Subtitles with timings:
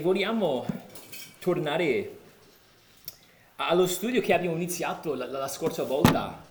[0.00, 0.64] Vogliamo
[1.40, 2.18] tornare
[3.56, 6.42] allo studio che abbiamo iniziato la, la scorsa volta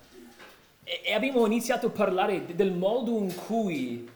[0.84, 4.08] e, e abbiamo iniziato a parlare del modo in cui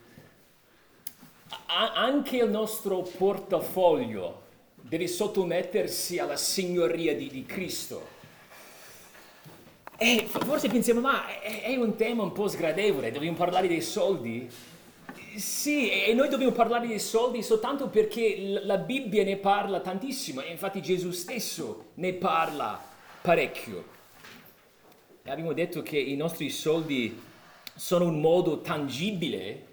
[1.65, 4.41] a, anche il nostro portafoglio
[4.75, 8.07] deve sottomettersi alla signoria di, di Cristo.
[9.97, 14.47] E forse pensiamo, ma è, è un tema un po' sgradevole, dobbiamo parlare dei soldi?
[15.35, 20.51] Sì, e noi dobbiamo parlare dei soldi soltanto perché la Bibbia ne parla tantissimo e
[20.51, 22.79] infatti Gesù stesso ne parla
[23.21, 23.83] parecchio.
[25.23, 27.19] E abbiamo detto che i nostri soldi
[27.73, 29.71] sono un modo tangibile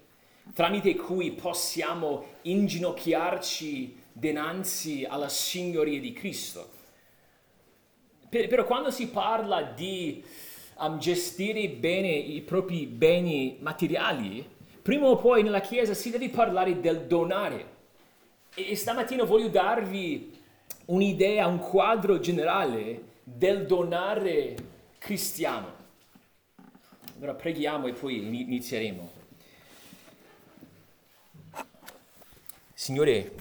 [0.54, 6.70] tramite cui possiamo inginocchiarci dinanzi alla signoria di Cristo.
[8.30, 10.24] Per, però quando si parla di
[10.78, 16.80] um, gestire bene i propri beni materiali, prima o poi nella Chiesa si deve parlare
[16.80, 17.78] del donare.
[18.54, 20.38] E stamattina voglio darvi
[20.86, 24.56] un'idea, un quadro generale del donare
[24.98, 25.78] cristiano.
[27.16, 29.12] Allora preghiamo e poi inizieremo.
[32.72, 33.32] Signore,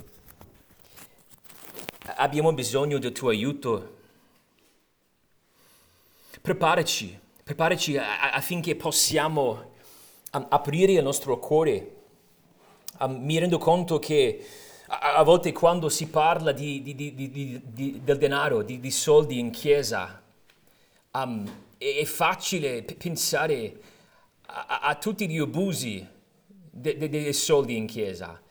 [2.16, 3.98] abbiamo bisogno del tuo aiuto.
[6.42, 9.69] Preparaci, preparaci affinché possiamo
[10.32, 11.96] um, aprire il nostro cuore.
[13.00, 14.46] Um, mi rendo conto che
[14.88, 20.22] a, a, volte quando si parla di, di, di, del denaro, di, soldi in chiesa,
[21.12, 23.80] um, è, è, facile p- pensare
[24.48, 26.06] a, a, tutti gli abusi
[26.48, 28.42] de, de, dei soldi in chiesa,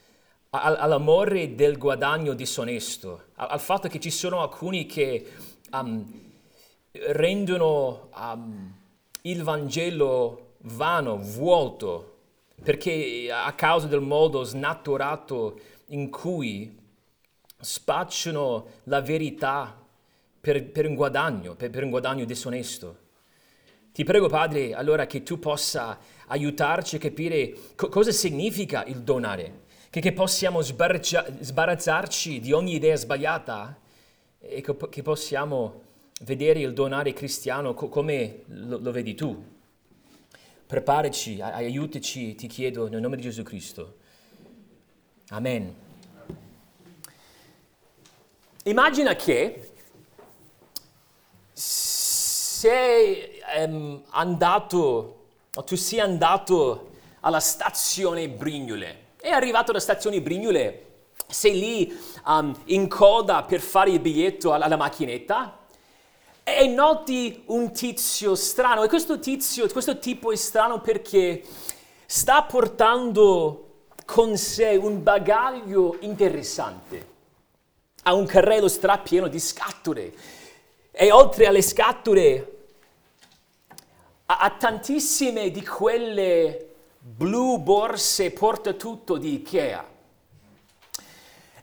[0.51, 5.27] all'amore del guadagno disonesto, al, fatto che ci sono alcuni che
[6.91, 8.09] rendono
[9.23, 12.17] il Vangelo vano, vuoto,
[12.63, 16.77] perché a causa del modo snaturato in cui
[17.61, 19.77] spacciano la verità
[20.41, 23.07] per, per un guadagno, per, per un guadagno disonesto.
[23.93, 29.63] Ti prego, Padre, allora che tu possa aiutarci a capire co- cosa significa il donare,
[29.91, 33.77] che, che possiamo sbarazzarci di ogni idea sbagliata
[34.39, 35.83] e che, che possiamo
[36.21, 39.57] vedere il donare cristiano co- come lo, lo vedi tu.
[40.69, 43.95] Preparaci, aiutaci, ti chiedo, nel nome di Gesù Cristo.
[45.31, 45.75] Amen.
[48.65, 49.73] Immagina che
[51.55, 56.91] sei um, andato, o tu sia andato
[57.21, 59.13] alla stazione Brignole.
[59.19, 60.85] È arrivato alla stazione Brignole,
[61.27, 65.58] sei lì um, in coda per fare il biglietto alla, alla macchinetta
[66.57, 71.43] e noti un tizio strano e questo tizio, questo tipo è strano perché
[72.07, 77.17] sta portando con sé un bagaglio interessante.
[78.05, 80.15] Ha un carrello strapieno di scatole
[80.91, 82.57] e oltre alle scatole
[84.27, 89.87] ha, tantissime di quelle blu borse portatutto di Ikea.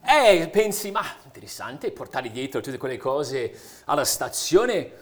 [0.08, 1.04] E pensi, ma
[1.46, 3.54] interessante portare dietro tutte quelle cose
[3.86, 4.94] alla stazione.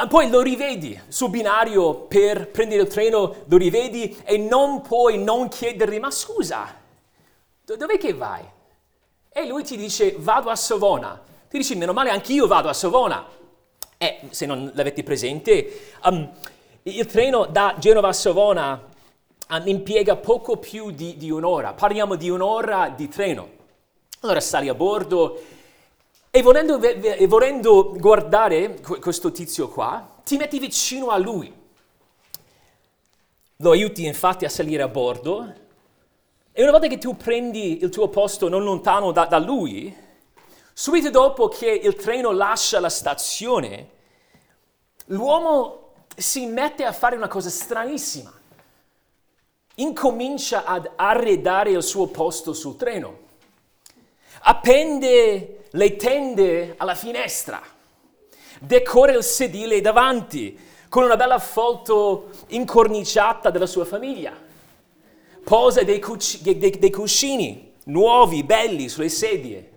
[0.00, 5.22] E poi lo rivedi sul binario per prendere il treno, lo rivedi e non puoi
[5.22, 6.74] non chiedergli, ma scusa,
[7.64, 8.42] dov'è che vai?
[9.28, 11.20] E lui ti dice, vado a Savona.
[11.48, 13.26] Ti dici, meno male, anch'io vado a Savona.
[13.98, 16.30] E se non l'avete presente, um,
[16.84, 18.82] il treno da Genova a Savona
[19.50, 21.74] um, impiega poco più di, di un'ora.
[21.74, 23.58] Parliamo di un'ora di treno.
[24.22, 25.40] Allora sali a bordo
[26.30, 31.52] e volendo, e volendo guardare questo tizio qua, ti metti vicino a lui.
[33.56, 35.52] Lo aiuti infatti a salire a bordo
[36.52, 39.94] e una volta che tu prendi il tuo posto non lontano da, da lui,
[40.72, 43.90] subito dopo che il treno lascia la stazione,
[45.06, 48.32] l'uomo si mette a fare una cosa stranissima.
[49.76, 53.28] Incomincia ad arredare il suo posto sul treno
[54.42, 57.60] appende le tende alla finestra,
[58.58, 60.58] decora il sedile davanti
[60.88, 64.32] con una bella foto incorniciata della sua famiglia,
[65.44, 69.70] posa dei, cuc- dei, dei cuscini nuovi, belli sulle sedie,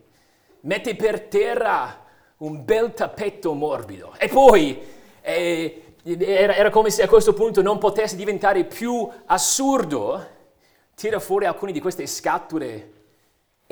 [0.62, 2.03] mette per terra
[2.38, 4.15] un bel tappeto morbido.
[4.18, 4.81] E poi
[5.21, 10.27] eh, era, era, come se a questo punto non potesse diventare più assurdo,
[10.95, 12.93] tira fuori alcune di queste scatole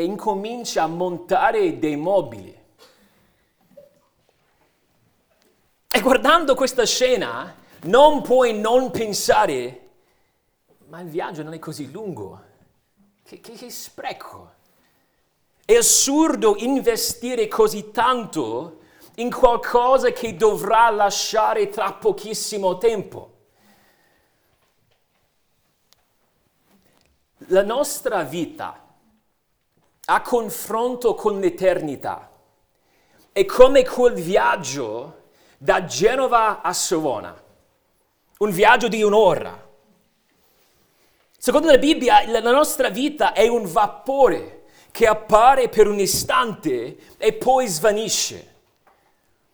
[0.01, 2.59] e incomincia a montare dei mobili.
[5.93, 9.89] E guardando questa scena non puoi non pensare,
[10.87, 12.41] ma il viaggio non è così lungo,
[13.23, 14.53] che, che, che spreco.
[15.63, 18.79] È assurdo investire così tanto
[19.15, 23.29] in qualcosa che dovrà lasciare tra pochissimo tempo.
[27.47, 28.80] La nostra vita
[30.13, 32.29] a confronto con l'eternità
[33.31, 35.19] è come quel viaggio
[35.57, 37.41] da Genova a Savona,
[38.39, 39.69] un viaggio di un'ora.
[41.37, 47.31] Secondo la Bibbia la nostra vita è un vapore che appare per un istante e
[47.31, 48.49] poi svanisce.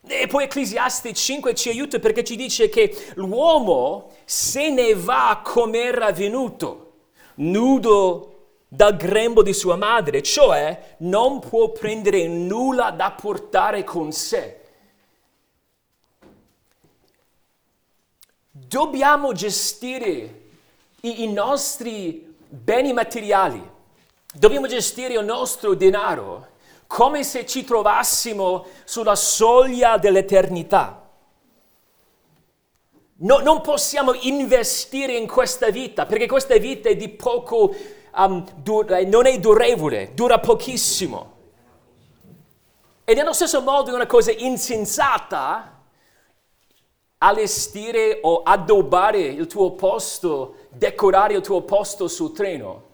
[0.07, 5.83] E poi Ecclesiaste 5 ci aiuta perché ci dice che l'uomo se ne va come
[5.83, 6.93] era venuto,
[7.35, 8.36] nudo
[8.67, 14.61] dal grembo di sua madre, cioè non può prendere nulla da portare con sé.
[18.51, 20.41] Dobbiamo gestire
[21.01, 23.61] i, i nostri beni materiali,
[24.33, 26.55] dobbiamo gestire il nostro denaro
[26.87, 31.03] come se ci trovassimo sulla soglia dell'eternità.
[33.19, 37.75] No, non possiamo investire in questa vita perché questa vita è di poco,
[38.17, 41.35] um, dur- eh, non è durevole, dura pochissimo.
[43.03, 45.75] E nello stesso modo è una cosa insensata
[47.19, 52.85] allestire o addobbare il tuo posto, decorare il tuo posto sul treno.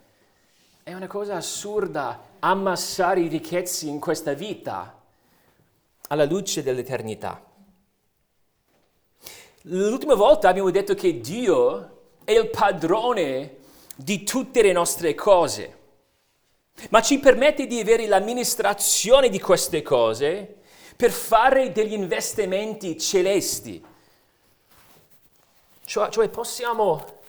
[0.83, 5.01] È una cosa assurda ammassare i ricchezzi in questa vita
[6.09, 7.41] alla luce dell'eternità.
[9.67, 13.61] L'ultima volta abbiamo detto che Dio è il padrone
[13.95, 15.77] di tutte le nostre cose,
[16.89, 20.61] ma ci permette di avere l'amministrazione di queste cose
[20.95, 23.83] per fare degli investimenti celesti.
[25.85, 27.21] Cioè, cioè possiamo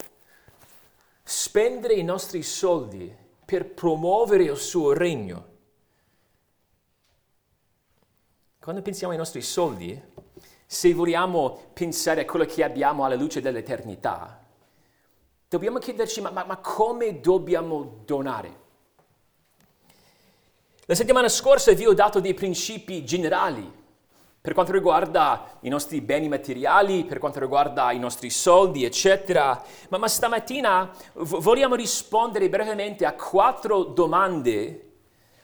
[1.23, 3.13] spendere i nostri soldi
[3.45, 5.53] per promuovere il suo regno.
[8.59, 10.01] Quando pensiamo ai nostri soldi,
[10.65, 14.44] se vogliamo pensare a quello che abbiamo alla luce dell'eternità,
[15.55, 18.63] dobbiamo chiederci ma, ma, ma come dobbiamo donare?
[20.85, 23.83] La settimana scorsa vi ho dato dei principi generali
[24.41, 29.63] per quanto riguarda i nostri beni materiali, per quanto riguarda i nostri soldi, eccetera.
[29.89, 34.81] Ma, ma stamattina v- vogliamo rispondere brevemente a quattro domande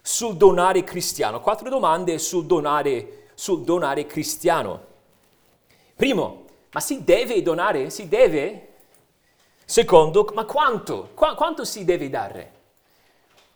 [0.01, 1.39] sul donare cristiano.
[1.39, 4.85] Quattro domande sul donare, sul donare cristiano.
[5.95, 7.89] Primo, ma si deve donare?
[7.89, 8.70] Si deve?
[9.71, 11.11] Secondo, ma quanto?
[11.13, 12.51] Qu- quanto si deve dare?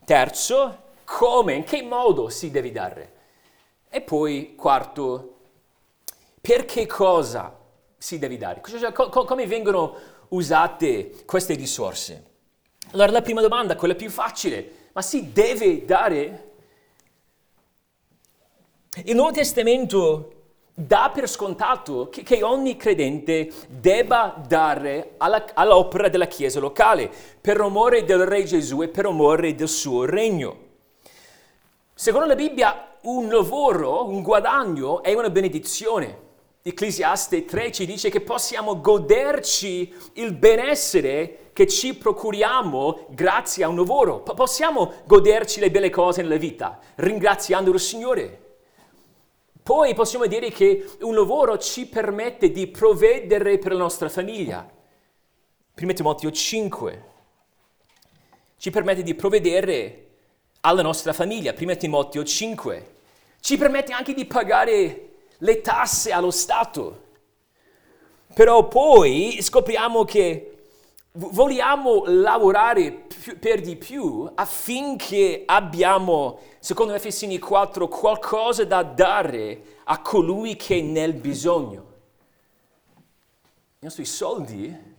[0.05, 1.55] Terzo, come?
[1.55, 3.13] In che modo si deve dare?
[3.89, 5.39] E poi, quarto,
[6.39, 7.53] per che cosa
[7.97, 8.61] si deve dare?
[8.65, 9.97] Cioè, come vengono
[10.29, 12.25] usate queste risorse?
[12.93, 16.51] Allora la prima domanda, quella più facile, ma si deve dare?
[19.03, 20.34] Il Nuovo Testamento
[20.77, 27.61] dà per scontato che, che ogni credente debba dare alla, all'opera della Chiesa locale per
[27.61, 30.63] amore del Re Gesù e per amore del suo regno.
[31.93, 36.23] Secondo la Bibbia un lavoro, un guadagno è una benedizione.
[36.61, 43.77] Ecclesiaste 3 ci dice che possiamo goderci il benessere che ci procuriamo grazie a un
[43.77, 44.21] lavoro.
[44.21, 48.44] Possiamo goderci le belle cose nella vita ringraziando il Signore.
[49.65, 54.63] Poi possiamo dire che un lavoro ci permette di provvedere per la nostra famiglia.
[55.75, 57.03] 1 Timoteo 5
[58.57, 60.09] ci permette di provvedere
[60.61, 61.55] alla nostra famiglia.
[61.57, 62.95] 1 Timoteo 5
[63.39, 67.01] ci permette anche di pagare le tasse allo Stato.
[68.35, 70.54] Però poi scopriamo che
[71.15, 80.01] vogliamo lavorare più, per di più affinché abbiamo, secondo Efesini 4, qualcosa da dare a
[80.01, 81.93] colui che è nel bisogno.
[83.79, 84.93] I nostri soldi,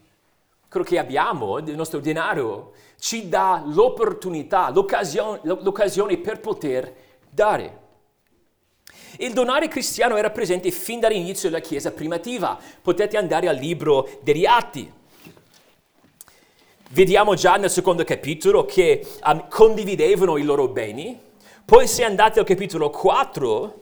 [0.69, 6.95] quello che abbiamo, il nostro denaro, ci dà l'opportunità, l'occasione, l'occasione per poter
[7.29, 7.85] dare.
[9.19, 12.59] Il donare cristiano era presente fin dall'inizio della Chiesa primativa.
[12.83, 14.93] Potete andare al libro degli Atti.
[16.91, 21.19] Vediamo già nel secondo capitolo che um, condividevano i loro beni.
[21.65, 23.81] Poi se andate al capitolo 4,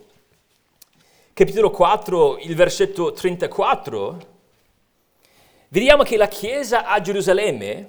[1.35, 4.19] capitolo 4, il versetto 34,
[5.69, 7.89] vediamo che la Chiesa a Gerusalemme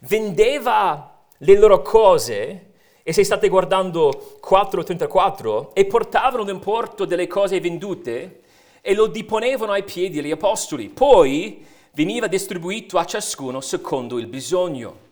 [0.00, 2.72] vendeva le loro cose
[3.02, 8.40] e se state guardando 4.34, e portavano l'importo delle cose vendute
[8.80, 10.88] e lo deponevano ai piedi degli apostoli.
[10.88, 15.02] Poi veniva distribuito a ciascuno secondo il bisogno.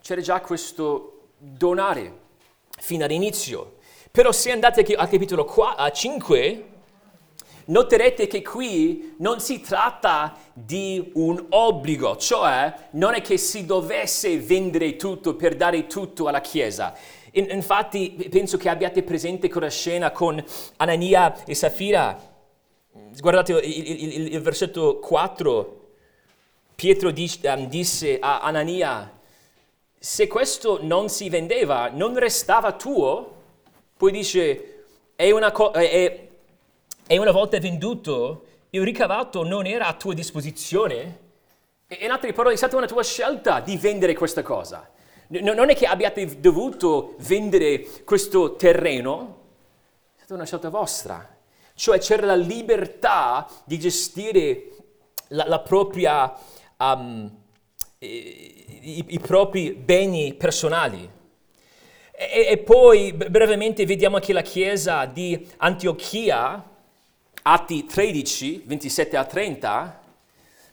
[0.00, 2.24] C'era già questo donare
[2.78, 3.76] fino all'inizio.
[4.10, 6.64] Però se andate al capitolo 4, 5,
[7.66, 14.38] noterete che qui non si tratta di un obbligo, cioè non è che si dovesse
[14.38, 16.94] vendere tutto per dare tutto alla Chiesa.
[17.32, 20.42] infatti penso che abbiate presente quella scena con
[20.76, 22.34] Anania e Safira.
[23.18, 25.84] Guardate il, il, il versetto 4.
[26.74, 29.10] Pietro ehm, disse a Anania,
[29.98, 33.34] se questo non si vendeva, non restava tuo?
[33.96, 34.84] Poi dice,
[35.16, 36.28] è una, co- è,
[37.06, 41.24] e una volta venduto, il ricavato non era a tua disposizione.
[41.86, 44.90] E in altre parole, è stata una tua scelta di vendere questa cosa.
[45.28, 49.38] non è che abbiate dovuto vendere questo terreno,
[50.14, 51.35] è stata una scelta vostra.
[51.76, 54.70] Cioè c'era la libertà di gestire
[55.28, 56.32] la, la propria,
[56.78, 57.30] um,
[57.98, 61.08] i, i, propri beni personali.
[62.12, 66.64] E, e poi brevemente vediamo che la chiesa di Antiochia,
[67.42, 70.00] Atti 13, 27 a 30,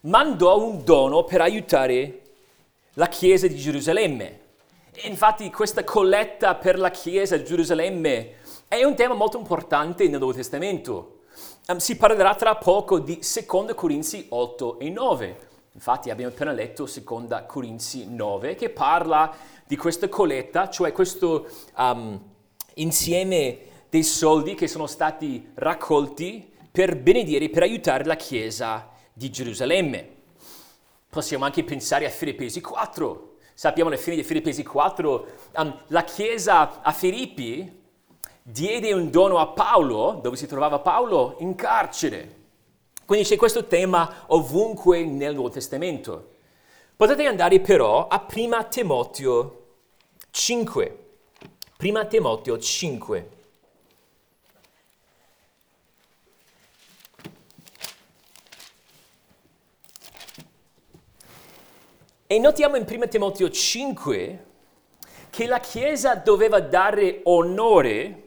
[0.04, 2.22] mandò un dono per aiutare
[2.94, 4.40] la Chiesa di Gerusalemme.
[4.94, 8.36] E infatti questa colletta per la Chiesa di Gerusalemme
[8.80, 11.20] è un tema molto importante nel Nuovo Testamento.
[11.68, 15.38] Um, si parlerà tra poco di 2 Corinzi 8 e 9.
[15.74, 19.32] Infatti abbiamo appena letto 2 Corinzi 9 che parla
[19.66, 22.20] di questa colletta, cioè questo um,
[22.76, 30.10] insieme dei soldi che sono stati raccolti per benedire, per aiutare la Chiesa di Gerusalemme.
[31.10, 33.36] Possiamo anche pensare a Filippesi 4.
[33.54, 35.28] Sappiamo alla fine di Filippesi 4,
[35.58, 37.82] um, la Chiesa a Filippi
[38.44, 42.42] diede un dono a Paolo, dove si trovava Paolo, in carcere.
[43.06, 46.32] Quindi c'è questo tema ovunque nel Nuovo Testamento.
[46.96, 49.66] Potete andare però a 1 Timoteo
[50.30, 50.98] 5.
[51.80, 53.30] 1 Timoteo 5.
[62.28, 64.46] E notiamo in 1 Timoteo 5
[65.30, 68.23] che la Chiesa doveva dare onore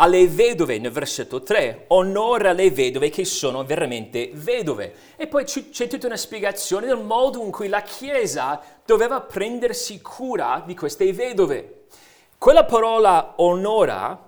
[0.00, 4.94] alle vedove nel versetto 3, onore alle vedove che sono veramente vedove.
[5.16, 10.62] E poi c'è tutta una spiegazione del modo in cui la Chiesa doveva prendersi cura
[10.64, 11.86] di queste vedove.
[12.38, 14.26] Quella parola onora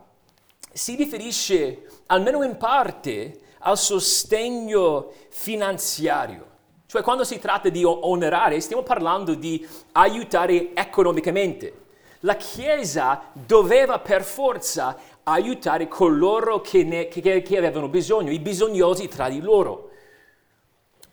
[0.72, 6.46] si riferisce almeno in parte al sostegno finanziario.
[6.86, 11.80] Cioè quando si tratta di onorare stiamo parlando di aiutare economicamente.
[12.24, 14.94] La Chiesa doveva per forza
[15.30, 19.90] aiutare coloro che, ne, che, che avevano bisogno, i bisognosi tra di loro.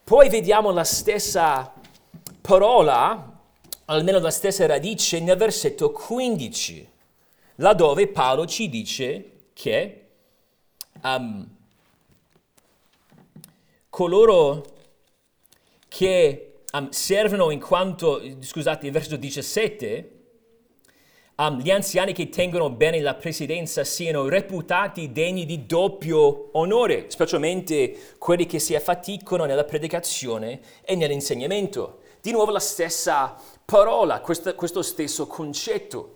[0.04, 1.74] Poi vediamo la stessa
[2.42, 3.42] parola,
[3.86, 6.90] almeno la stessa radice, nel versetto 15,
[7.56, 10.08] laddove Paolo ci dice che
[11.04, 11.48] um,
[13.90, 14.64] coloro
[15.88, 20.17] che um, servono in quanto, scusate, il versetto 17,
[21.38, 28.16] um, gli anziani che tengono bene la presidenza siano reputati degni di doppio onore, specialmente
[28.18, 32.00] quelli che si affaticano nella predicazione e nell'insegnamento.
[32.22, 36.16] Di nuovo la stessa parola, questo, questo stesso concetto.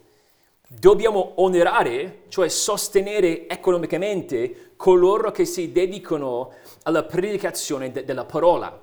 [0.68, 8.82] Dobbiamo onorare, cioè sostenere economicamente coloro che si dedicano alla predicazione de- della parola.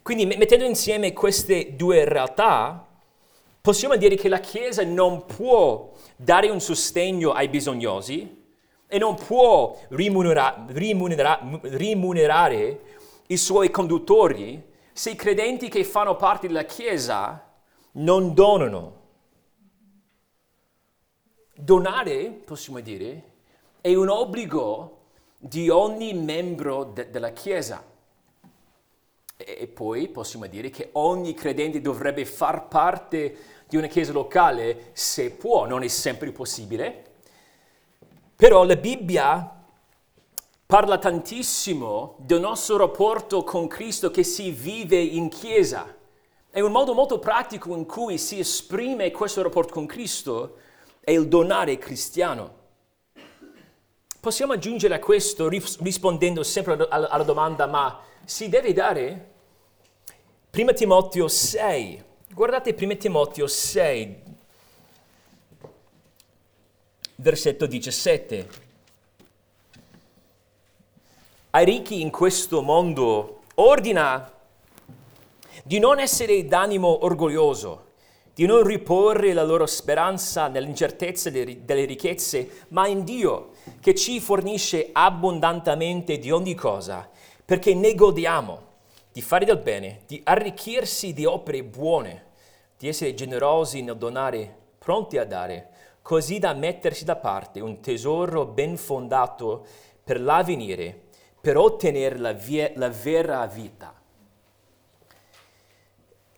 [0.00, 2.87] Quindi mettendo insieme queste due realtà,
[3.68, 8.46] possiamo dire che la Chiesa non può dare un sostegno ai bisognosi
[8.86, 12.80] e non può rimunera- rimunera- rimunerare
[13.26, 17.46] i suoi conduttori se i credenti che fanno parte della Chiesa
[17.92, 19.00] non donano.
[21.54, 23.32] Donare, possiamo dire,
[23.82, 27.84] è un obbligo di ogni membro de- della Chiesa.
[29.40, 35.30] E poi possiamo dire che ogni credente dovrebbe far parte di una chiesa locale se
[35.30, 37.04] può, non è sempre possibile.
[38.34, 39.64] Però la Bibbia
[40.64, 45.94] parla tantissimo del nostro rapporto con Cristo che si vive in chiesa.
[46.50, 50.56] È un modo molto pratico in cui si esprime questo rapporto con Cristo
[51.00, 52.56] è il donare cristiano.
[54.20, 59.32] Possiamo aggiungere a questo rispondendo sempre alla domanda ma si deve dare?
[60.52, 64.16] 1 Timoteo 6, guardate 1 Timoteo 6,
[67.16, 68.48] versetto 17.
[71.50, 74.32] Ai ricchi in questo mondo ordina
[75.64, 77.86] di non essere d'animo orgoglioso,
[78.34, 84.90] di non riporre la loro speranza nell'incertezza delle ricchezze, ma in Dio, che ci fornisce
[84.92, 87.08] abbondantemente di ogni cosa,
[87.44, 88.67] perché ne godiamo
[89.18, 92.26] di fare del bene, di arricchirsi di opere buone,
[92.78, 95.70] di essere generosi nel donare, pronti a dare,
[96.02, 99.66] così da mettersi da parte un tesoro ben fondato
[100.04, 101.06] per l'avvenire,
[101.40, 103.92] per ottenere la, via, la vera vita.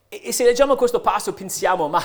[0.09, 2.01] E, e se leggiamo questo passo pensiamo, ma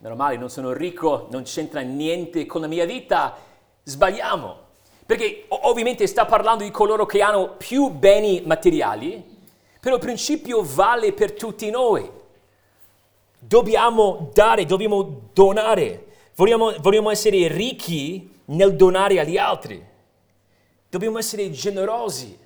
[0.00, 3.38] meno male, non sono ricco, non c'entra niente con la mia vita,
[3.84, 4.68] sbagliamo.
[5.06, 9.29] Perché ovviamente sta parlando di coloro che hanno più beni materiali,
[9.80, 12.08] però il principio vale per tutti noi.
[13.38, 19.82] Dobbiamo dare, dobbiamo donare, vogliamo, vogliamo essere ricchi nel donare agli altri,
[20.88, 22.38] dobbiamo essere generosi.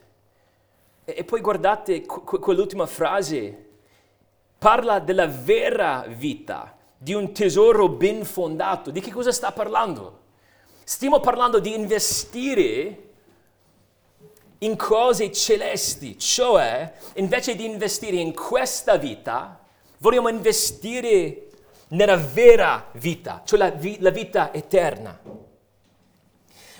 [1.05, 3.67] E, e poi guardate quell'ultima frase,
[4.57, 8.93] parla della vera vita, di un tesoro ben fondato.
[8.93, 10.21] Di che cosa sta parlando?
[10.85, 13.14] Stiamo parlando di investire
[14.65, 19.61] in cose celesti, cioè invece di investire in questa vita,
[19.99, 21.49] vogliamo investire
[21.89, 25.21] nella vera vita, cioè la, vi- la vita eterna.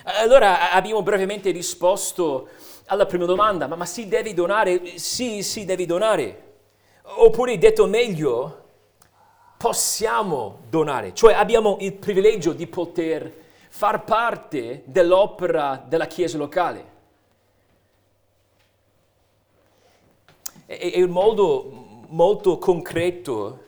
[0.03, 2.49] Allora abbiamo brevemente risposto
[2.87, 4.97] alla prima domanda, ma, ma si deve donare?
[4.97, 6.41] Sì, si deve donare.
[7.17, 8.63] Oppure detto meglio,
[9.57, 16.93] possiamo donare, cioè abbiamo il privilegio di poter far parte dell'opera della Chiesa locale.
[20.65, 23.63] È, è un modo molto concreto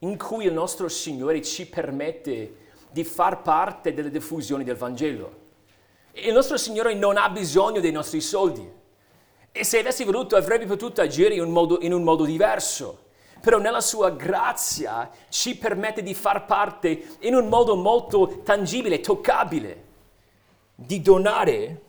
[0.00, 5.44] in cui il nostro Signore ci permette di far parte delle diffusioni del Vangelo.
[6.12, 8.66] Il nostro Signore non ha bisogno dei nostri soldi.
[9.52, 13.04] E se avessi voluto avrebbe potuto agire in un modo, in un modo diverso.
[13.40, 19.84] Però nella sua grazia ci permette di far parte in un modo molto tangibile, toccabile,
[20.74, 21.82] di donare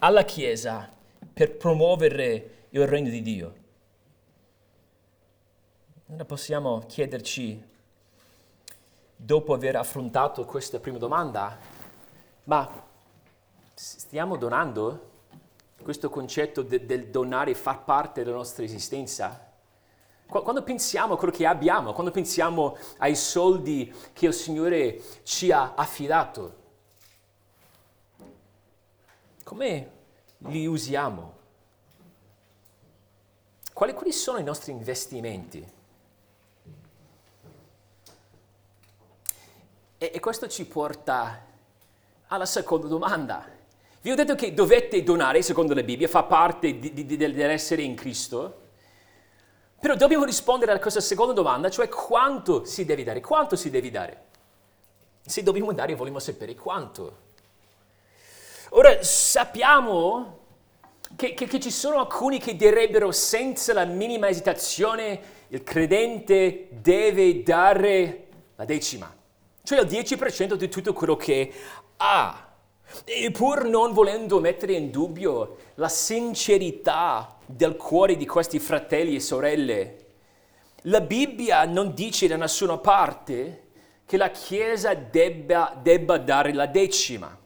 [0.00, 0.90] alla Chiesa
[1.32, 3.54] per promuovere il regno di Dio.
[6.08, 7.62] Allora possiamo chiederci,
[9.14, 11.58] dopo aver affrontato questa prima domanda,
[12.44, 12.88] ma
[13.74, 15.08] stiamo donando?
[15.82, 19.48] questo concetto de, del donare far parte della nostra esistenza?
[20.26, 25.74] Quando pensiamo a quello che abbiamo, quando pensiamo ai soldi che il Signore ci ha
[25.74, 26.58] affidato,
[29.42, 29.90] come
[30.38, 31.38] li usiamo?
[33.80, 35.66] Quali, quali sono i nostri investimenti?
[39.96, 41.46] E, e questo ci porta
[42.26, 43.42] alla seconda domanda.
[44.02, 47.94] Vi ho detto che dovete donare, secondo la Bibbia, fa parte di, di, dell'essere in
[47.94, 48.60] Cristo.
[49.80, 53.20] Però dobbiamo rispondere alla questa seconda domanda, cioè quanto si deve dare?
[53.22, 54.24] Quanto si deve dare?
[55.22, 57.16] Se dobbiamo dare, vogliamo sapere quanto.
[58.72, 60.39] Ora, sappiamo
[61.16, 67.42] che, che, che ci sono alcuni che direbbero senza la minima esitazione il credente deve
[67.42, 69.12] dare la decima,
[69.62, 71.52] cioè il 10% di tutto quello che
[71.96, 72.46] ha.
[73.04, 79.20] E pur non volendo mettere in dubbio la sincerità del cuore di questi fratelli e
[79.20, 79.96] sorelle,
[80.84, 83.68] la Bibbia non dice da nessuna parte
[84.06, 87.39] che la Chiesa debba, debba dare la decima.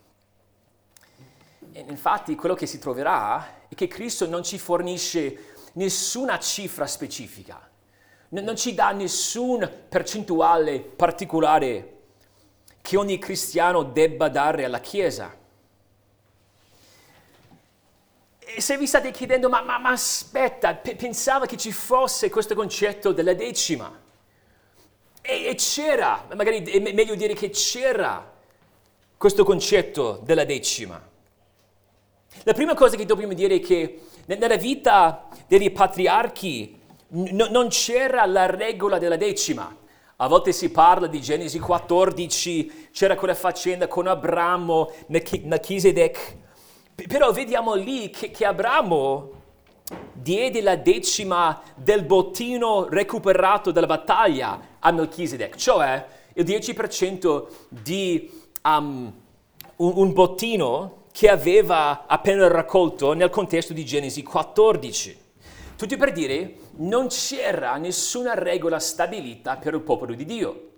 [1.76, 7.68] Infatti quello che si troverà è che Cristo non ci fornisce nessuna cifra specifica,
[8.28, 11.90] non ci dà nessun percentuale particolare
[12.80, 15.36] che ogni cristiano debba dare alla Chiesa.
[18.38, 22.54] E se vi state chiedendo, ma, ma, ma aspetta, p- pensavo che ci fosse questo
[22.54, 24.00] concetto della decima.
[25.22, 28.32] E, e c'era, magari è meglio dire che c'era
[29.16, 31.12] questo concetto della decima.
[32.42, 38.26] La prima cosa che dobbiamo dire è che nella vita dei patriarchi n- non c'era
[38.26, 39.74] la regola della decima.
[40.16, 46.36] A volte si parla di Genesi 14, c'era quella faccenda con Abramo, Melchizedek.
[47.08, 49.42] Però vediamo lì che, che Abramo
[50.12, 58.30] diede la decima del bottino recuperato dalla battaglia a Melchizedek, cioè il 10% di
[58.62, 59.12] um,
[59.76, 65.16] un, un bottino che aveva appena raccolto nel contesto di Genesi 14.
[65.76, 70.70] Tutti per dire, non c'era nessuna regola stabilita per il popolo di Dio.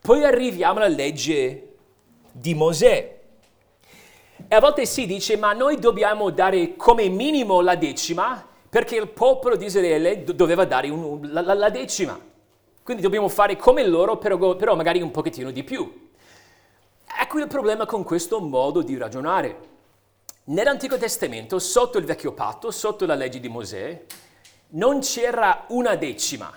[0.00, 1.74] Poi arriviamo alla legge
[2.32, 3.18] di Mosè.
[4.48, 9.08] E a volte si dice, ma noi dobbiamo dare come minimo la decima perché il
[9.08, 12.18] popolo di Israele doveva dare un, la, la, decima.
[12.82, 16.07] quindi dobbiamo fare come loro, però, però magari un pochettino di più.
[17.20, 19.58] Ecco il problema con questo modo di ragionare.
[20.44, 24.04] Nell'Antico Testamento, sotto il vecchio patto, sotto la legge di Mosè,
[24.68, 26.56] non c'era una decima,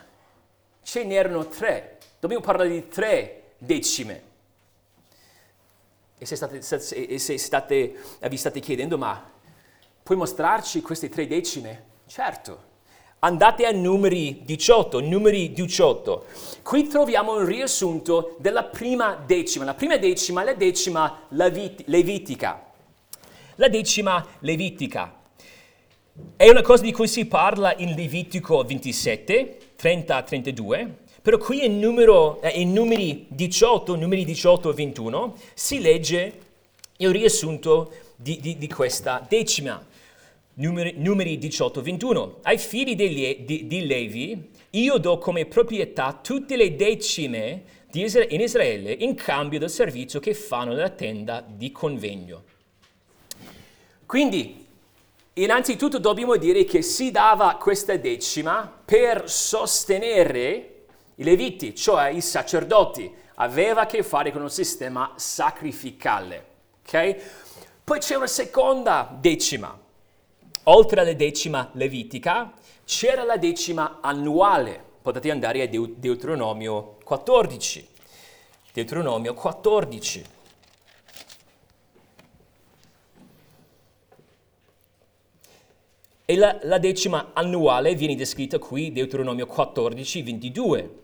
[0.83, 1.97] ce n'erano tre.
[2.19, 4.23] Dobbiamo parlare di tre decime.
[6.19, 9.31] E se, state, se, se state, vi state chiedendo, ma
[10.03, 11.85] puoi mostrarci queste tre decime?
[12.05, 12.69] Certo.
[13.23, 16.25] Andate a numeri 18, numeri 18.
[16.63, 19.65] Qui troviamo un riassunto della prima decima.
[19.65, 22.69] La prima decima è la decima levitica
[23.61, 25.19] la decima levitica.
[26.35, 30.89] È una cosa di cui si parla in Levitico 27, 30-32,
[31.21, 36.39] però qui in, numero, eh, in numeri 18, numeri 18 e 21, si legge
[36.97, 39.85] il riassunto di, di, di questa decima.
[40.55, 42.35] Numeri, numeri 18-21.
[42.43, 48.91] Ai figli di, di, di, Levi io do come proprietà tutte le decime in Israele
[48.91, 52.43] in cambio del servizio che fanno nella tenda di convegno.
[54.05, 54.65] Quindi,
[55.33, 60.83] innanzitutto dobbiamo dire che si dava questa decima per sostenere
[61.15, 63.19] i leviti, cioè i sacerdoti.
[63.35, 66.45] Aveva a che fare con un sistema sacrificale.
[66.85, 67.15] Okay?
[67.83, 69.80] Poi c'è una seconda decima.
[70.65, 72.53] Oltre alla decima levitica,
[72.85, 74.79] c'era la decima annuale.
[75.01, 77.87] Potete andare a Deuteronomio 14.
[78.71, 80.23] Deuteronomio 14.
[86.25, 90.99] E la, la decima annuale viene descritta qui, Deuteronomio 14, 22.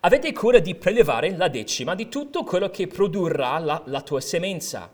[0.00, 4.90] Avete cura di prelevare la decima di tutto quello che produrrà la, la tua semenza,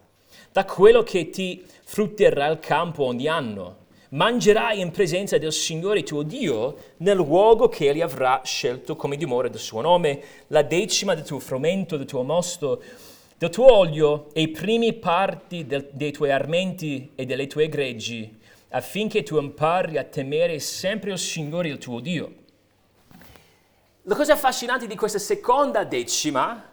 [0.51, 3.78] da quello che ti frutterà il campo ogni anno.
[4.11, 9.49] Mangerai in presenza del Signore tuo Dio nel luogo che Egli avrà scelto come dimora
[9.49, 12.83] del suo nome, la decima del tuo frumento, del tuo mosto,
[13.37, 18.35] del tuo olio e i primi parti del, dei tuoi armenti e delle tue greggi
[18.71, 22.35] affinché tu impari a temere sempre il Signore il tuo Dio.
[24.05, 26.73] La cosa affascinante di questa seconda decima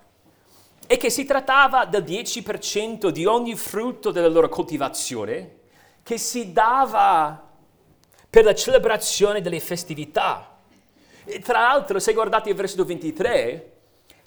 [0.88, 5.64] è che si trattava del 10% di ogni frutto della loro coltivazione
[6.06, 7.42] che si dava
[8.30, 10.56] per la celebrazione delle festività.
[11.24, 13.72] E tra l'altro, se guardate il versetto 23,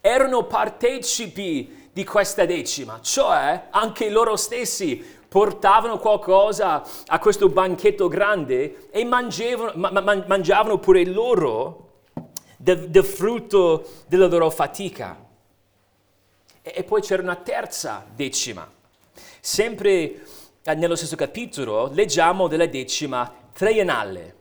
[0.01, 4.97] erano partecipi di questa decima, cioè anche loro stessi
[5.29, 12.01] portavano qualcosa a questo banchetto grande e mangiavano, ma, mangiavano pure loro
[12.57, 15.17] del, del, frutto della loro fatica.
[16.61, 18.69] E, e, poi c'era una terza decima.
[19.39, 20.23] Sempre
[20.75, 24.35] nello stesso capitolo leggiamo della decima triennale,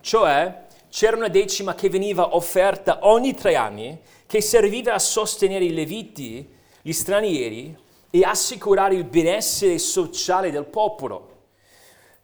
[0.00, 5.74] cioè c'era una decima che veniva offerta ogni tre anni che serviva a sostenere i
[5.74, 6.48] leviti,
[6.82, 7.76] gli stranieri,
[8.10, 11.34] e assicurare il benessere sociale del popolo.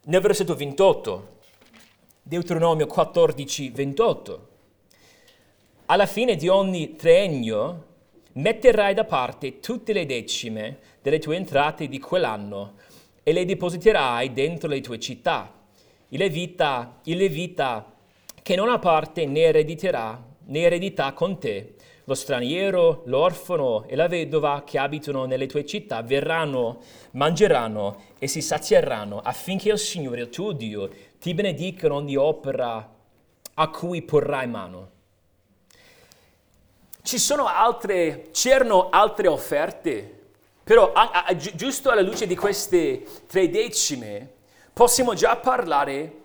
[0.05, 1.37] Nel versetto 28,
[2.23, 4.47] Deuteronomio 14, 28,
[5.85, 7.85] alla fine di ogni triennio
[8.33, 12.73] metterai da parte tutte le decime delle tue entrate di quell'anno
[13.23, 15.51] e le depositerai dentro le tue città.
[16.09, 17.91] Il levita, il levita
[18.41, 24.07] che non ha parte ne erediterà, ne eredità con te lo straniero, l'orfano e la
[24.07, 26.81] vedova che abitano nelle tue città verranno,
[27.11, 32.91] mangeranno e si sazieranno affinché il Signore, il tuo Dio, ti benedica in ogni opera
[33.53, 34.91] a cui porrai mano.
[37.01, 40.12] Ci sono altre, c'erano altre offerte,
[40.63, 44.31] però a, a, giusto alla luce di queste tre decime
[44.71, 46.21] possiamo già parlare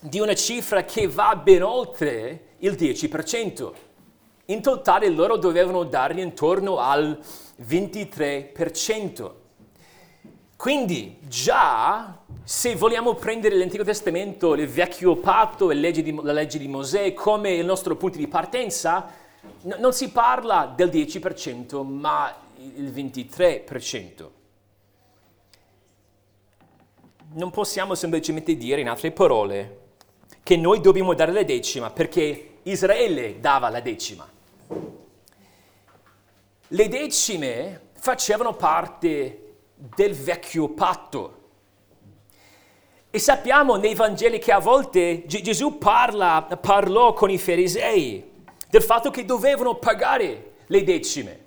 [0.00, 3.72] di una cifra che va ben oltre il 10%.
[4.46, 7.16] In totale loro dovevano dargli intorno al
[7.64, 9.30] 23%.
[10.56, 17.14] Quindi già se vogliamo prendere l'Antico Testamento, il vecchio patto e la legge di Mosè
[17.14, 19.08] come il nostro punto di partenza,
[19.62, 24.30] n- non si parla del 10% ma il 23%.
[27.34, 29.78] Non possiamo semplicemente dire in altre parole
[30.42, 34.28] che noi dobbiamo dare la decima perché Israele dava la decima.
[36.68, 41.40] Le decime facevano parte del vecchio patto.
[43.10, 48.30] E sappiamo nei Vangeli che a volte Gesù parla, parlò con i farisei
[48.68, 51.41] del fatto che dovevano pagare le decime.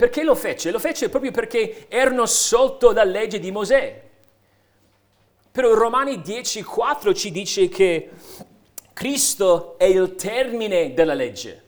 [0.00, 0.70] Perché lo fece?
[0.70, 4.02] Lo fece proprio perché erano sotto la legge di Mosè.
[5.52, 8.08] Però Romani 10,4 ci dice che
[8.94, 11.64] Cristo è il termine della legge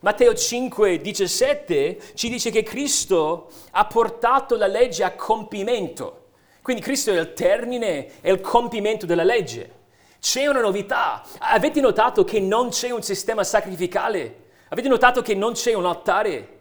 [0.00, 6.30] Matteo 5, 17 ci dice che Cristo ha portato la legge a compimento.
[6.62, 9.78] Quindi Cristo è il termine, è il compimento della legge.
[10.18, 11.22] C'è una novità.
[11.38, 14.48] Avete notato che non c'è un sistema sacrificale?
[14.70, 16.59] Avete notato che non c'è un altare?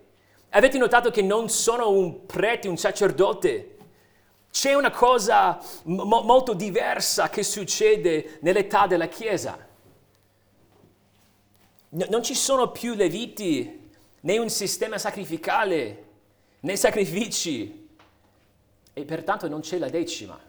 [0.51, 3.77] Avete notato che non sono un prete, un sacerdote?
[4.51, 9.67] C'è una cosa mo- molto diversa che succede nell'età della Chiesa.
[11.89, 16.07] No, non ci sono più leviti, né un sistema sacrificale,
[16.61, 17.89] né sacrifici,
[18.91, 20.39] e pertanto non c'è la decima.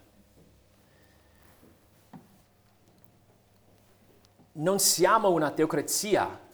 [4.52, 6.48] Non siamo una teocrazia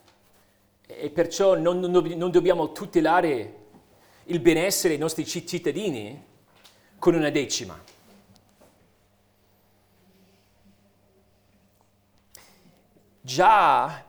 [0.87, 3.65] e perciò non, non, non dobbiamo tutelare
[4.25, 6.25] il benessere dei nostri cittadini
[6.99, 7.79] con una decima.
[13.21, 14.05] Già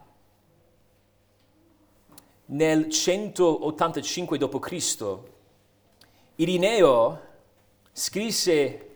[2.45, 5.17] nel 185 d.C.
[6.35, 7.21] Irineo
[7.91, 8.87] scrisse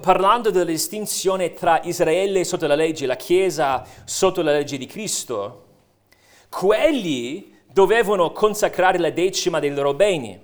[0.00, 4.86] parlando della distinzione tra Israele sotto la legge e la Chiesa sotto la legge di
[4.86, 5.71] Cristo,
[6.52, 10.38] quelli dovevano consacrare la decima dei loro beni,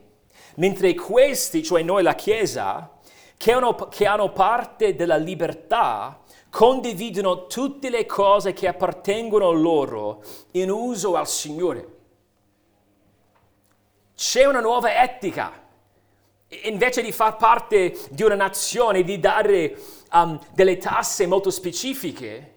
[0.55, 2.99] mentre questi, cioè noi la Chiesa,
[3.37, 10.71] che hanno, che hanno parte della libertà, condividono tutte le cose che appartengono loro in
[10.71, 11.97] uso al Signore.
[14.17, 15.67] C'è una nuova etica.
[16.65, 19.79] Invece di far parte di una nazione, di dare
[20.13, 22.55] um, delle tasse molto specifiche,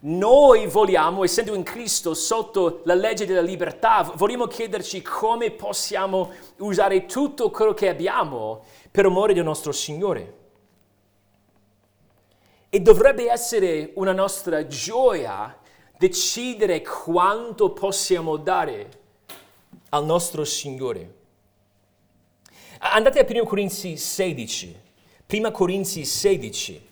[0.00, 7.06] noi vogliamo, essendo in Cristo sotto la legge della libertà, vogliamo chiederci come possiamo usare
[7.06, 10.36] tutto quello che abbiamo per amore del nostro Signore.
[12.68, 15.58] E dovrebbe essere una nostra gioia
[15.98, 18.90] decidere quanto possiamo dare
[19.88, 21.14] al nostro Signore.
[22.78, 24.80] Andate a 1 Corinzi 16.
[25.26, 26.87] 1 Corinzi 16.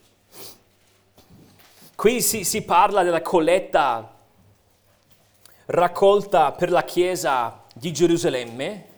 [1.96, 4.14] Qui si, si parla della colletta
[5.64, 8.88] raccolta per la Chiesa di Gerusalemme.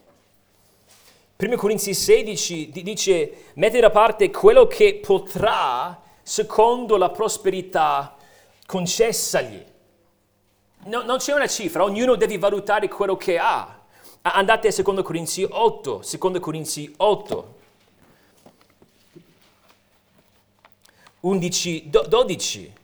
[1.37, 8.17] 1 Corinzi 16 dice, mette da parte quello che potrà secondo la prosperità
[8.67, 9.65] concessagli.
[10.87, 13.81] No, non c'è una cifra, ognuno deve valutare quello che ha.
[14.23, 17.55] Andate a 2 Corinzi 8, 2 Corinzi 8,
[21.21, 22.78] 11, 12.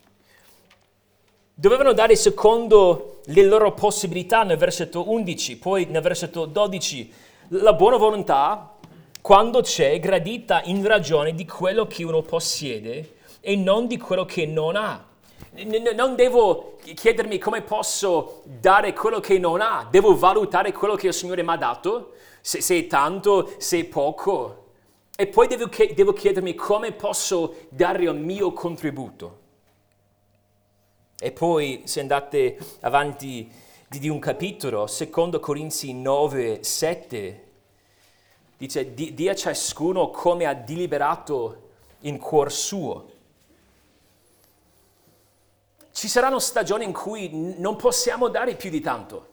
[1.56, 7.12] Dovevano dare secondo le loro possibilità nel versetto 11, poi nel versetto 12.
[7.48, 8.74] La buona volontà,
[9.20, 14.46] quando c'è, gradita in ragione di quello che uno possiede e non di quello che
[14.46, 15.12] non ha
[15.94, 21.14] non devo chiedermi come posso dare quello che non ha, devo valutare quello che il
[21.14, 24.62] Signore mi ha dato, se, se è tanto, se è poco.
[25.14, 29.42] E poi devo, devo chiedermi come posso dare il mio contributo.
[31.24, 33.50] E poi se andate avanti
[33.88, 37.44] di, di un capitolo, secondo Corinzi 9, 7,
[38.58, 43.12] dice, dia a ciascuno come ha deliberato in cuor suo
[45.92, 49.28] ci saranno stagioni in cui non possiamo dare più di tanto.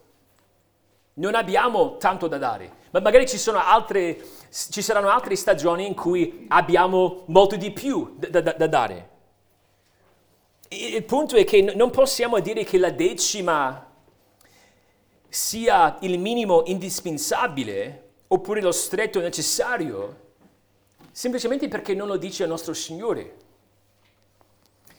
[1.16, 4.18] Non abbiamo tanto da dare, ma magari ci, altre,
[4.50, 9.11] ci saranno altre stagioni in cui abbiamo molto di più da, da, da dare.
[10.74, 13.94] Il punto è che non possiamo dire che la decima
[15.28, 20.36] sia il minimo indispensabile oppure lo stretto necessario,
[21.12, 23.36] semplicemente perché non lo dice il nostro Signore.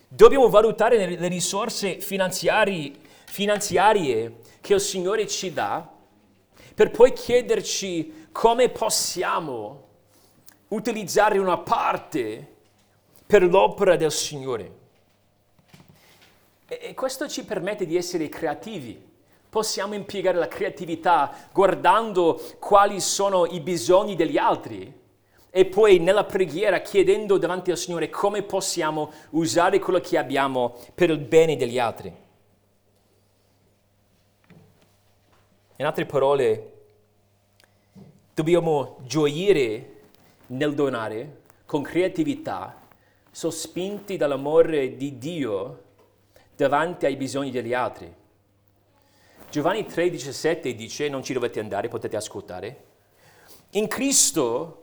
[0.08, 2.92] Dobbiamo valutare le risorse finanziarie,
[3.24, 5.90] finanziarie che il Signore ci dà
[6.74, 9.88] per poi chiederci come possiamo
[10.68, 12.56] utilizzare una parte
[13.24, 14.80] per l'opera del Signore.
[16.80, 19.10] E questo ci permette di essere creativi.
[19.50, 25.00] Possiamo impiegare la creatività guardando quali sono i bisogni degli altri
[25.50, 31.10] e poi nella preghiera chiedendo davanti al Signore come possiamo usare quello che abbiamo per
[31.10, 32.10] il bene degli altri.
[35.76, 36.72] In altre parole,
[38.32, 40.00] dobbiamo gioire
[40.46, 42.80] nel donare con creatività,
[43.30, 45.81] sospinti dall'amore di Dio
[46.62, 48.12] davanti ai bisogni degli altri.
[49.50, 52.84] Giovanni 3,17 dice, non ci dovete andare, potete ascoltare,
[53.72, 54.78] in Cristo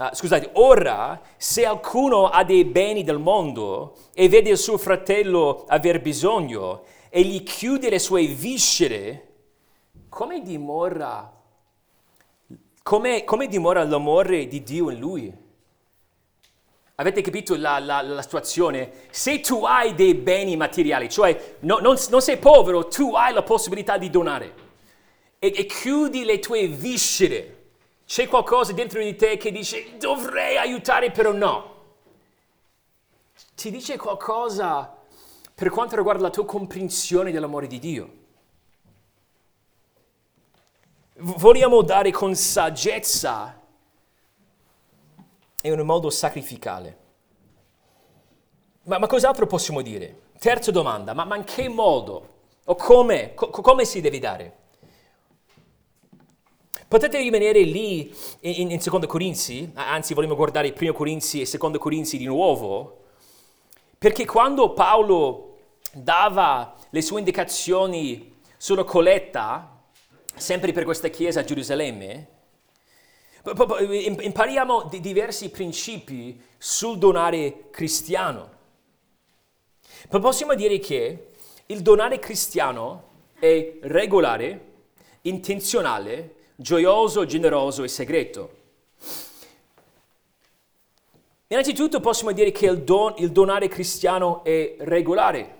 [0.00, 5.66] Uh, scusate, ora se qualcuno ha dei beni del mondo e vede il suo fratello
[5.68, 9.28] aver bisogno e gli chiude le sue viscere,
[10.08, 11.30] come dimora,
[12.82, 15.49] come, come dimora l'amore di Dio in lui?
[17.00, 18.92] Avete capito la, la, la, situazione?
[19.08, 23.42] Se tu hai dei beni materiali, cioè no, non, non, sei povero, tu hai la
[23.42, 24.54] possibilità di donare
[25.38, 27.68] e, e chiudi le tue viscere.
[28.04, 31.74] C'è qualcosa dentro di te che dice dovrei aiutare, però no.
[33.54, 34.94] Ti dice qualcosa
[35.54, 38.12] per quanto riguarda la tua comprensione dell'amore di Dio.
[41.14, 43.59] Vogliamo dare con saggezza
[45.62, 46.98] in un modo sacrificale.
[48.84, 50.28] Ma, ma cos'altro possiamo dire?
[50.38, 52.28] Terza domanda, ma, ma in che modo?
[52.64, 53.34] O come?
[53.34, 54.58] Co- come si deve dare?
[56.88, 61.78] Potete rimanere lì in, in, Secondo Corinzi, anzi vogliamo guardare il Primo Corinzi e Secondo
[61.78, 63.04] Corinzi di nuovo,
[63.96, 65.58] perché quando Paolo
[65.92, 69.82] dava le sue indicazioni sulla colletta,
[70.34, 72.28] sempre per questa chiesa a Gerusalemme,
[73.42, 78.58] impariamo diversi principi sul donare cristiano.
[80.08, 81.28] Possiamo dire che
[81.66, 84.68] il donare cristiano è regolare,
[85.22, 88.58] intenzionale, gioioso, generoso e segreto.
[91.46, 95.56] Innanzitutto possiamo dire che il, don, il donare cristiano è regolare.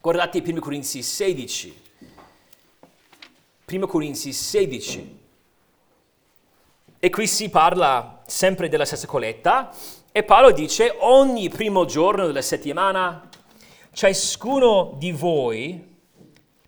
[0.00, 1.82] Guardate 1 Corinzi 16.
[3.66, 5.19] 1 Corinzi 16.
[7.02, 9.74] E qui si parla sempre della stessa colletta
[10.12, 13.26] e Paolo dice ogni primo giorno della settimana
[13.90, 15.96] ciascuno di voi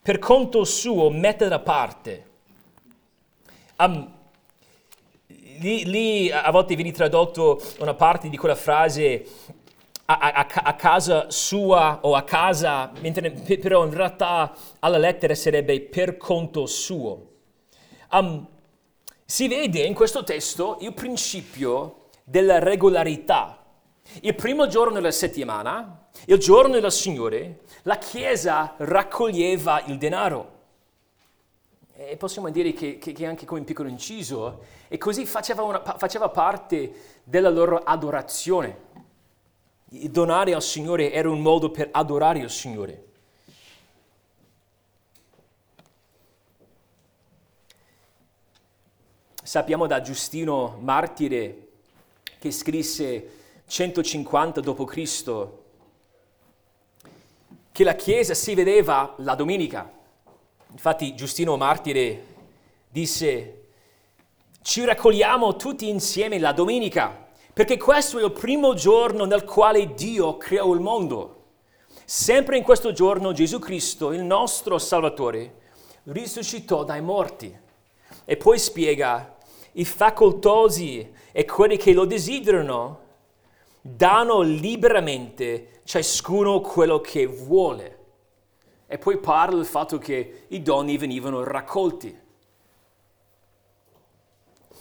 [0.01, 2.31] per conto suo mette da parte.
[3.77, 4.11] Um,
[5.61, 9.27] lì, lì, a volte viene tradotto una parte di quella frase
[10.07, 15.79] a, a, a, casa sua o a casa, mentre però in realtà alla lettera sarebbe
[15.83, 17.27] per conto suo.
[18.13, 18.49] Um,
[19.33, 23.65] si vede in questo testo il principio della regolarità.
[24.21, 30.61] Il primo giorno della settimana, il giorno del Signore, la Chiesa raccoglieva il denaro.
[31.95, 36.29] E possiamo dire che, che, che anche come piccolo inciso, e così faceva, una, faceva
[36.29, 38.81] parte della loro adorazione.
[39.87, 43.12] Donare al Signore era un modo per adorare il Signore.
[49.53, 51.69] Sappiamo da Giustino Martire
[52.39, 53.31] che scrisse
[53.67, 55.47] 150 d.C.
[57.71, 59.93] che la Chiesa si vedeva la domenica.
[60.71, 62.25] Infatti Giustino Martire
[62.89, 63.65] disse
[64.63, 70.39] ci raccogliamo tutti insieme la domenica perché questo è il primo giorno nel quale Dio
[70.39, 71.43] creò il mondo.
[72.07, 75.57] Sempre in questo giorno Gesù Cristo, il nostro Salvatore,
[76.05, 77.61] risuscitò dai morti.
[78.25, 79.41] E poi spiega
[79.73, 83.01] i facoltosi e quelli che lo desiderano
[83.81, 87.99] danno liberamente ciascuno quello che vuole.
[88.87, 92.21] E poi parla del fatto che i doni venivano raccolti.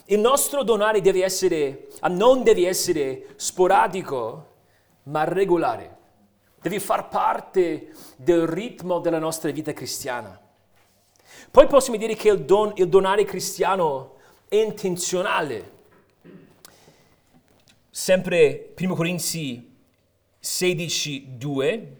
[0.05, 4.47] Il nostro donare deve essere, non deve essere sporadico,
[5.03, 5.97] ma regolare.
[6.61, 10.39] Deve far parte del ritmo della nostra vita cristiana.
[11.49, 14.17] Poi possiamo dire che il, don, il donare cristiano
[14.53, 15.79] intenzionale.
[17.89, 19.69] Sempre 1 Corinzi
[20.39, 21.95] 16, 2,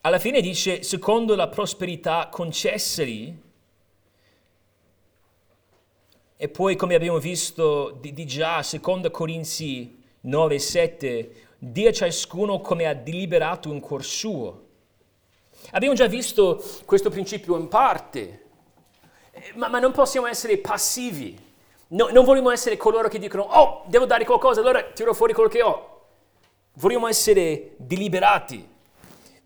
[0.00, 3.42] alla fine dice, secondo la prosperità concessali,
[6.36, 12.86] e poi come abbiamo visto di, di già, secondo Corinzi 9, 7, dia ciascuno come
[12.86, 14.64] ha deliberato in cuor suo.
[15.70, 18.45] Abbiamo già visto questo principio in parte,
[19.54, 21.44] ma, ma non possiamo essere passivi.
[21.88, 25.48] No, non vogliamo essere coloro che dicono, oh, devo dare qualcosa, allora tiro fuori quello
[25.48, 26.00] che ho.
[26.74, 28.68] Vogliamo essere deliberati.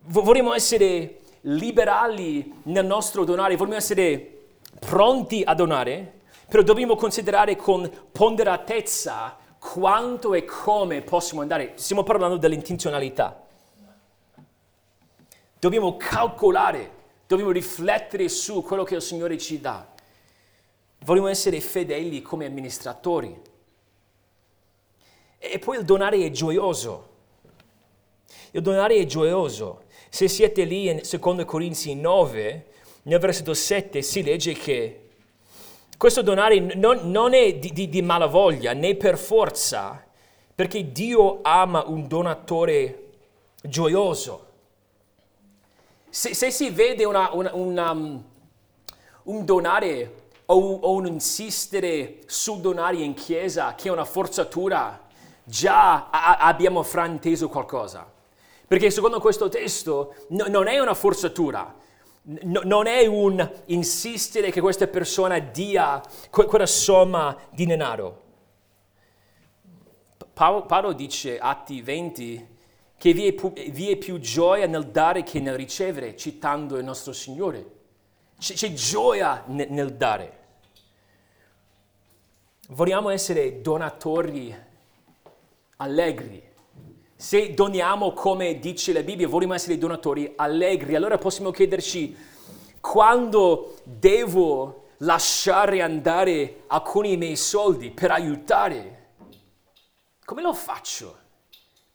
[0.05, 3.55] Vogliamo essere liberali nel nostro donare.
[3.55, 4.39] Vogliamo essere
[4.79, 11.73] pronti a donare, però dobbiamo considerare con ponderatezza quanto e come possiamo andare.
[11.75, 13.39] Stiamo parlando dell'intenzionalità.
[15.59, 16.99] Dobbiamo calcolare
[17.31, 19.87] Dobbiamo riflettere su quello che il Signore ci dà.
[21.05, 23.39] Vogliamo essere fedeli come amministratori.
[25.37, 27.07] E poi il donare è gioioso.
[28.51, 29.83] Il donare è gioioso.
[30.09, 32.65] Se siete lì in 2 Corinzi 9,
[33.03, 35.07] nel versetto 7 si legge che
[35.97, 40.05] questo donare non, non è di, di, di malavoglia né per forza,
[40.53, 43.11] perché Dio ama un donatore
[43.63, 44.49] gioioso.
[46.11, 48.21] Se, se si vede una, una, una, um,
[49.23, 55.07] un donare o, o un insistere sul donare in chiesa che è una forzatura,
[55.45, 58.11] già a, abbiamo frainteso qualcosa.
[58.67, 61.73] Perché secondo questo testo no, non è una forzatura,
[62.23, 68.19] no, non è un insistere che questa persona dia que, quella somma di denaro.
[70.33, 72.50] Paolo dice, Atti 20,
[73.01, 77.13] che vi è, vi è, più gioia nel dare che nel ricevere, citando il nostro
[77.13, 77.65] Signore.
[78.37, 80.37] C'è, c'è gioia nel, nel dare.
[82.67, 84.55] Vogliamo essere donatori
[85.77, 86.43] allegri.
[87.15, 90.93] Se doniamo come dice la Bibbia, vogliamo essere donatori allegri.
[90.93, 92.15] Allora possiamo chiederci
[92.79, 99.13] quando devo lasciare andare alcuni miei soldi per aiutare.
[100.23, 101.20] Come lo faccio?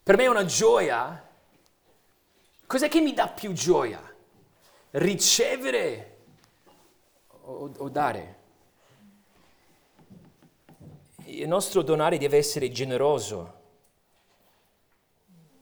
[0.06, 1.28] Per me è una gioia.
[2.64, 4.00] Cos'è che mi dà più gioia?
[4.92, 6.18] Ricevere
[7.42, 8.34] o, o dare?
[11.26, 13.54] il nostro donare deve essere generoso.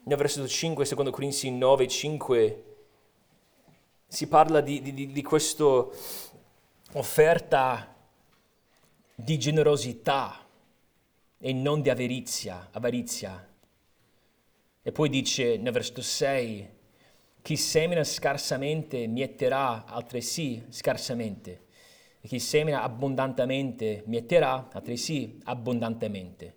[0.03, 2.65] Nel versetto 5, secondo Corinzi 9, 5,
[4.07, 5.65] si parla di, di, di questa
[6.93, 7.97] offerta
[9.15, 10.47] di generosità
[11.39, 13.53] e non di avarizia, avarizia.
[14.87, 16.69] E poi dice nel versetto 6,
[17.41, 21.63] chi semina scarsamente mieterà altresì scarsamente
[22.21, 26.55] e chi semina abbondantemente mieterà, altresì abbondantemente.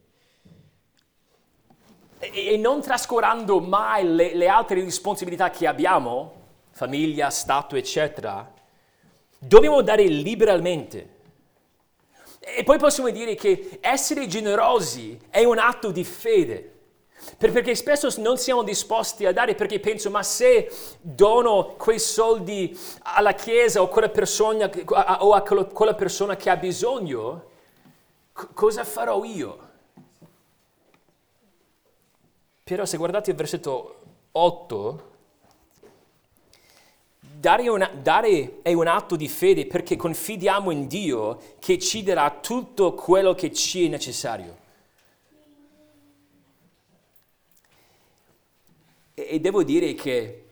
[2.19, 6.33] E, e non trascurando mai le, le altre responsabilità che abbiamo,
[6.71, 8.53] famiglia, Stato, eccetera,
[9.39, 11.15] dobbiamo dare liberalmente.
[12.39, 16.76] E poi possiamo dire che essere generosi è un atto di fede.
[17.35, 20.71] Perché spesso non siamo disposti a dare perché penso, ma se
[21.01, 24.69] dono quei soldi alla Chiesa o, a quella persona,
[25.19, 27.43] o a quella persona che ha bisogno,
[28.53, 29.65] cosa farò io?
[32.63, 33.95] Però se guardate il versetto
[34.31, 35.01] 8,
[37.19, 42.29] dare, una, dare è un atto di fede perché confidiamo in Dio che ci darà
[42.41, 44.65] tutto quello che ci è necessario.
[49.19, 50.45] E, devo dire che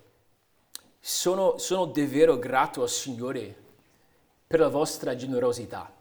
[1.00, 3.56] sono, sono davvero grato al Signore
[4.48, 5.94] per la vostra generosità.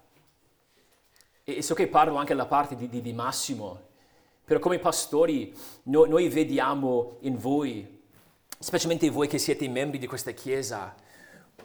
[1.44, 3.78] E so che parlo anche dalla parte di, di, di Massimo,
[4.46, 5.54] però come pastori
[5.84, 8.00] no, noi vediamo in voi,
[8.58, 10.94] specialmente voi che siete membri di questa Chiesa,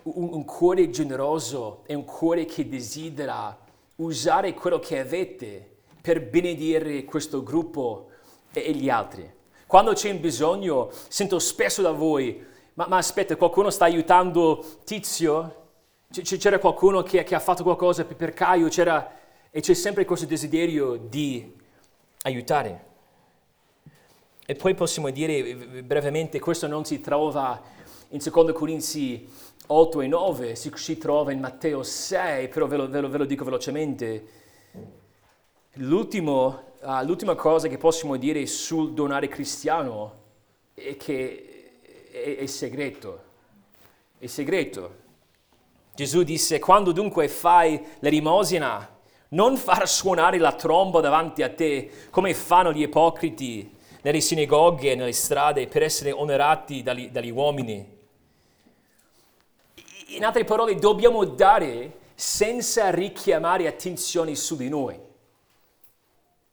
[0.04, 3.58] un, un cuore generoso e un cuore che desidera
[3.96, 8.10] usare quello che avete per benedire questo gruppo
[8.52, 9.38] e, e gli altri.
[9.70, 12.44] Quando c'è un bisogno, sento spesso da voi,
[12.74, 15.68] ma, ma aspetta, qualcuno sta aiutando Tizio?
[16.12, 18.68] C- c'era qualcuno che, che, ha fatto qualcosa per, Caio?
[18.68, 19.12] C'era,
[19.52, 21.56] e c'è sempre questo desiderio di
[22.24, 22.86] aiutare.
[24.44, 27.62] E poi possiamo dire brevemente, questo non si trova
[28.08, 29.30] in 2 Corinzi
[29.68, 33.18] 8 e 9, si, si trova in Matteo 6, però ve lo, ve lo, ve
[33.20, 34.28] lo dico velocemente.
[35.74, 40.18] L'ultimo uh, l'ultima cosa che possiamo dire sul donare cristiano
[40.74, 41.72] è che
[42.12, 43.24] è, è segreto.
[44.18, 45.08] È segreto.
[45.96, 48.98] Gesù disse, quando dunque fai l'elemosina,
[49.30, 54.96] non far suonare la tromba davanti a te come fanno gli ipocriti nelle sinagoghe e
[54.96, 57.98] nelle strade per essere onorati dagli, dagli uomini.
[60.08, 65.08] In altre parole, dobbiamo dare senza richiamare attenzione su di noi.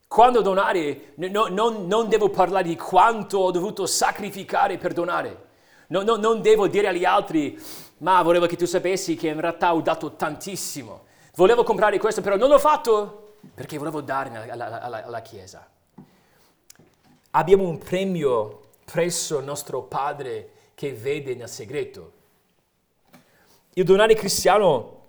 [0.09, 5.45] Quando donare, no, non, non, devo parlare di quanto ho dovuto sacrificare per donare.
[5.89, 7.61] No, no, non devo dire agli altri,
[7.99, 11.05] ma volevo che tu sapessi che in realtà ho dato tantissimo.
[11.35, 15.69] Volevo comprare questo, però non l'ho fatto perché volevo dare alla, alla, alla Chiesa.
[17.31, 22.13] Abbiamo un premio presso il nostro Padre che vede nel segreto.
[23.75, 25.05] Il donare cristiano,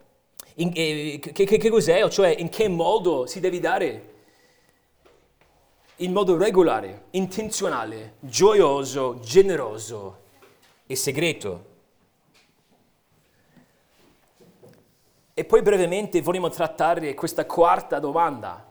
[0.56, 2.08] in, eh, che, che, che cos'è?
[2.10, 4.16] Cioè, in che modo si deve dare?
[5.98, 10.22] In modo regolare, intenzionale, gioioso, generoso
[10.86, 11.76] e segreto.
[15.34, 18.66] E poi brevemente vogliamo trattare questa quarta domanda.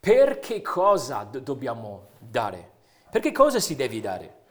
[0.00, 2.70] Per che cosa do- dobbiamo dare?
[3.10, 4.42] Per che cosa si deve dare?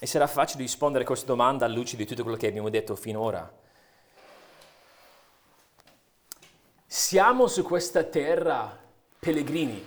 [0.00, 2.94] E sarà facile rispondere a questa domanda alla luce di tutto quello che abbiamo detto
[2.94, 3.50] finora.
[6.90, 8.74] Siamo su questa terra
[9.18, 9.84] pellegrini.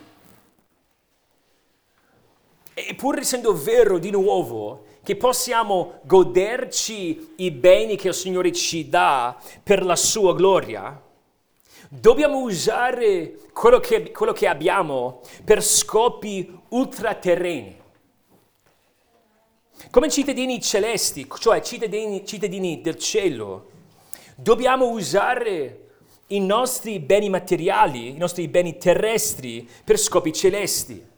[2.74, 8.88] E pur essendo vero di nuovo che possiamo goderci i beni che il Signore ci
[8.88, 11.02] dà per la sua gloria,
[11.88, 17.80] dobbiamo usare quello che, quello che abbiamo per scopi ultraterreni.
[19.90, 23.70] Come cittadini celesti, cioè cittadini, cittadini del cielo,
[24.36, 25.82] dobbiamo usare
[26.34, 31.10] i nostri beni materiali, i nostri beni terrestri per scopi celesti.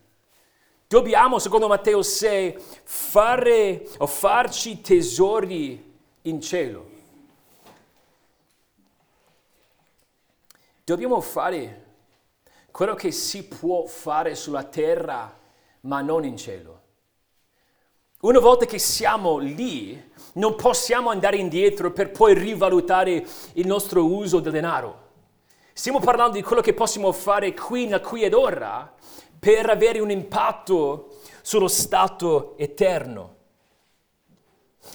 [0.87, 5.93] Dobbiamo, secondo Matteo 6, fare o farci tesori
[6.23, 6.91] in cielo.
[10.85, 11.83] Dobbiamo fare
[12.71, 15.39] quello che si può fare sulla terra,
[15.81, 16.83] ma non in cielo.
[18.21, 24.41] Una volta che siamo lì, non possiamo andare indietro per poi rivalutare il nostro uso
[24.41, 25.04] del denaro.
[25.77, 28.95] Stiamo parlando di quello che possiamo fare qui, qui ed ora
[29.37, 33.35] per avere un impatto sullo stato eterno.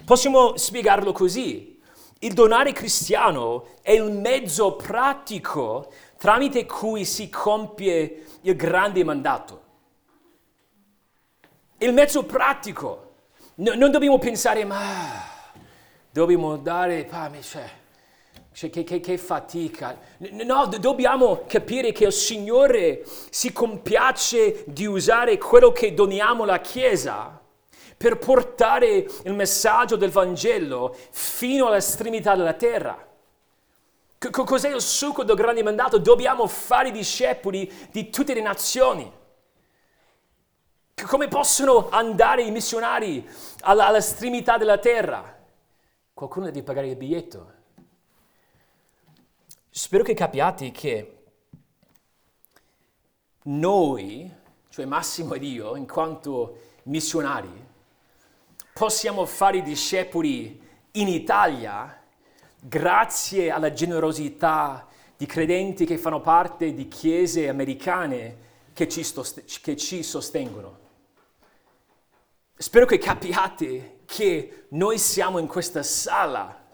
[0.05, 1.77] Possiamo spiegarlo così.
[2.19, 9.61] Il donare cristiano è il mezzo pratico tramite cui si compie il grande mandato.
[11.79, 13.15] Il mezzo pratico.
[13.55, 14.79] No, non dobbiamo pensare, ma
[16.09, 17.69] dobbiamo dare, ah, cioè,
[18.51, 19.97] cioè, che, che, che, fatica.
[20.17, 27.39] No, dobbiamo capire che il Signore si compiace di usare quello che doniamo alla Chiesa
[27.95, 33.07] per portare il messaggio del Vangelo fino alla estremità della terra.
[34.17, 35.97] C- cos'è il succo del grande mandato?
[35.97, 39.09] Dobbiamo fare discepoli di tutte le nazioni.
[41.05, 43.25] Come possono andare i missionari
[43.61, 45.37] alla, all'estremità della terra?
[46.13, 47.58] Qualcuno deve pagare il biglietto.
[49.71, 51.17] Spero che capiate che
[53.43, 54.31] noi,
[54.69, 57.67] cioè Massimo ed io, in quanto missionari,
[58.73, 60.59] possiamo fare discepoli
[60.93, 62.01] in Italia
[62.59, 69.77] grazie alla generosità di credenti che fanno parte di chiese americane che ci, stost- che
[69.77, 70.77] ci sostengono.
[72.55, 76.68] Spero che capiate che noi siamo in questa sala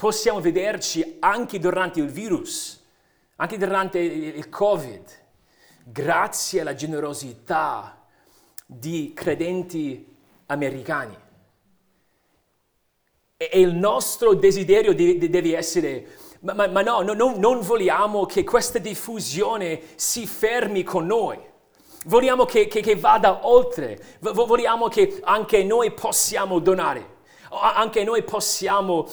[0.00, 2.80] possiamo vederci anche durante il virus,
[3.34, 5.02] anche durante il Covid,
[5.82, 8.06] grazie alla generosità
[8.64, 10.06] di credenti
[10.46, 11.18] americani.
[13.36, 16.06] E il nostro desiderio deve essere,
[16.42, 21.40] ma, ma, ma no, no, non vogliamo che questa diffusione si fermi con noi.
[22.04, 27.16] Vogliamo che, che, che vada oltre, vogliamo che anche noi possiamo donare,
[27.50, 29.08] anche noi possiamo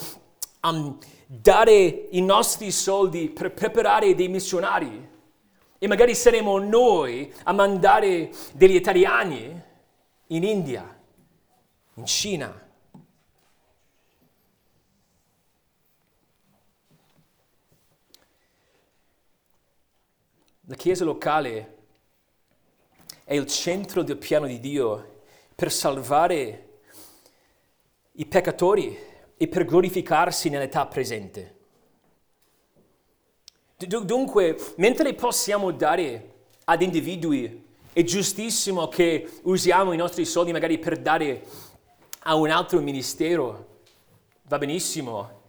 [0.70, 5.14] um, dare i nostri soldi per preparare dei missionari
[5.78, 9.62] e magari saremo noi a mandare degli italiani
[10.28, 11.00] in India,
[11.94, 12.64] in Cina.
[20.68, 21.74] La Chiesa locale
[23.22, 25.22] è il centro del piano di Dio
[25.54, 26.80] per salvare
[28.12, 28.96] i peccatori
[29.36, 31.54] e per glorificarsi nell'età presente.
[33.76, 36.34] Dunque, mentre possiamo dare
[36.64, 41.44] ad individui, è giustissimo che usiamo i nostri soldi magari per dare
[42.20, 43.80] a un altro ministero,
[44.44, 45.42] va benissimo,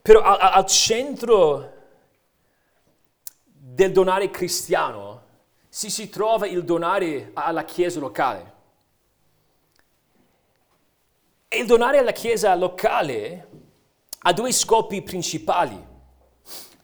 [0.00, 1.72] però al centro
[3.44, 5.22] del donare cristiano
[5.68, 8.54] si, si trova il donare alla Chiesa locale.
[11.48, 13.48] E il donare alla Chiesa locale
[14.18, 15.80] ha due scopi principali.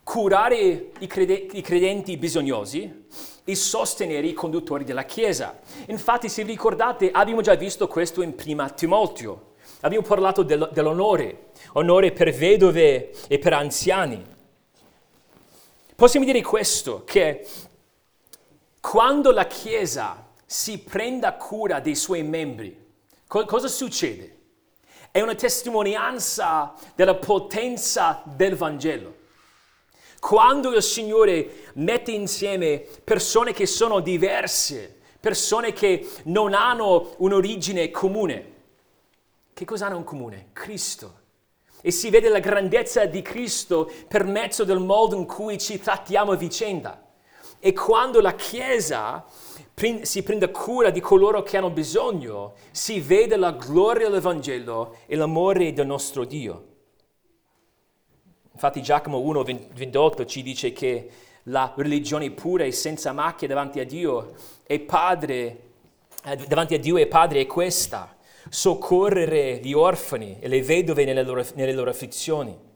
[0.04, 3.06] Curare i, crede- i credenti bisognosi
[3.42, 5.58] e sostenere i conduttori della Chiesa.
[5.86, 9.54] Infatti, se ricordate, abbiamo già visto questo in prima Timoteo.
[9.80, 14.24] Abbiamo parlato del, dell'onore, onore per vedove e per anziani.
[15.96, 17.44] Possiamo dire questo, che
[18.78, 22.76] quando la Chiesa si prenda cura dei suoi membri,
[23.26, 24.36] co- cosa succede?
[25.12, 29.20] È una testimonianza della potenza del Vangelo.
[30.18, 38.52] Quando il Signore mette insieme persone che sono diverse, persone che non hanno un'origine comune,
[39.52, 40.48] che cosa hanno in comune?
[40.54, 41.20] Cristo.
[41.82, 46.32] E si vede la grandezza di Cristo per mezzo del modo in cui ci trattiamo
[46.32, 47.00] a vicenda.
[47.58, 49.24] E quando la Chiesa
[50.02, 55.72] si prende cura di coloro che hanno bisogno, si vede la gloria dell'Evangelo e l'amore
[55.72, 56.66] del nostro Dio.
[58.52, 61.08] Infatti Giacomo 1,28 ci dice che
[61.44, 65.60] la religione pura e senza macchia davanti a Dio e Padre,
[66.24, 68.16] eh, davanti a Dio e Padre è questa,
[68.48, 72.70] soccorrere gli orfani e le vedove nelle loro, nelle loro afflizioni.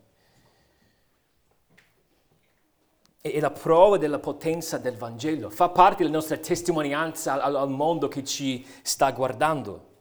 [3.33, 8.09] E la prova della potenza del Vangelo fa parte della nostra testimonianza al, al mondo
[8.09, 9.95] che ci sta guardando.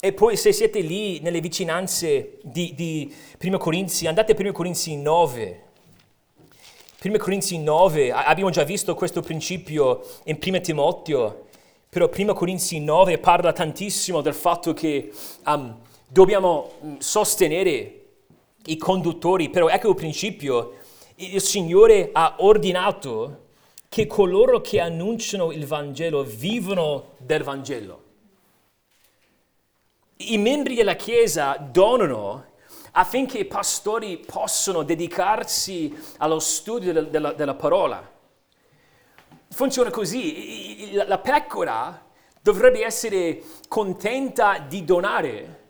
[0.00, 3.12] E poi se siete lì nelle vicinanze di, di
[3.42, 5.62] 1 Corinzi, andate a 1 Corinzi 9.
[7.02, 11.46] 1 Corinzi 9, abbiamo già visto questo principio in 1 Timoteo,
[11.88, 15.12] però 1 Corinzi 9 parla tantissimo del fatto che
[15.46, 15.76] um,
[16.06, 17.94] dobbiamo mm, sostenere
[18.66, 20.74] i conduttori, però ecco il principio,
[21.18, 23.46] il Signore ha ordinato
[23.88, 28.06] che coloro che annunciano il Vangelo vivono del Vangelo
[30.18, 32.46] i membri della Chiesa donano
[32.92, 38.16] affinché i pastori possano dedicarsi allo studio della, della, della parola.
[39.50, 42.04] Funziona così, la pecora
[42.40, 45.66] dovrebbe essere contenta di donare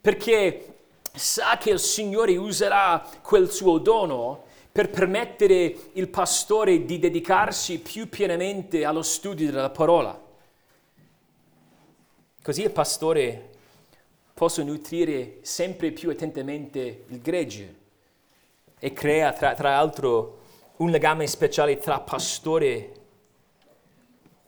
[0.00, 0.74] perché
[1.14, 8.08] sa che il Signore userà quel suo dono per permettere il pastore di dedicarsi più
[8.08, 10.18] pienamente allo studio della parola.
[12.42, 13.50] Così il pastore
[14.32, 17.80] posso nutrire sempre più attentamente il gregge
[18.78, 20.40] e crea tra, tra l'altro
[20.78, 22.92] un legame speciale tra pastore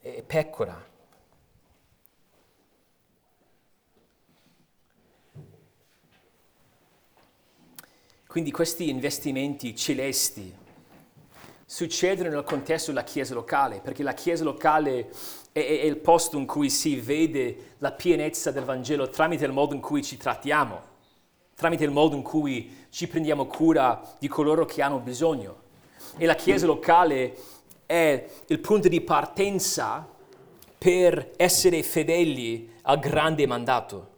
[0.01, 0.93] e pecora.
[8.35, 10.53] Quindi questi investimenti celesti
[11.65, 15.09] succedono nel contesto della Chiesa locale, perché la Chiesa locale
[15.53, 19.73] è, è, il posto in cui si vede la pienezza del Vangelo tramite il modo
[19.73, 20.83] in cui ci trattiamo,
[21.55, 25.61] tramite il modo in cui ci prendiamo cura di coloro che hanno bisogno.
[26.17, 27.37] E la Chiesa locale
[27.87, 30.05] è il punto di partenza
[30.77, 34.14] per essere fedeli al grande mandato.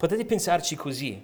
[0.00, 1.22] Potete pensarci così.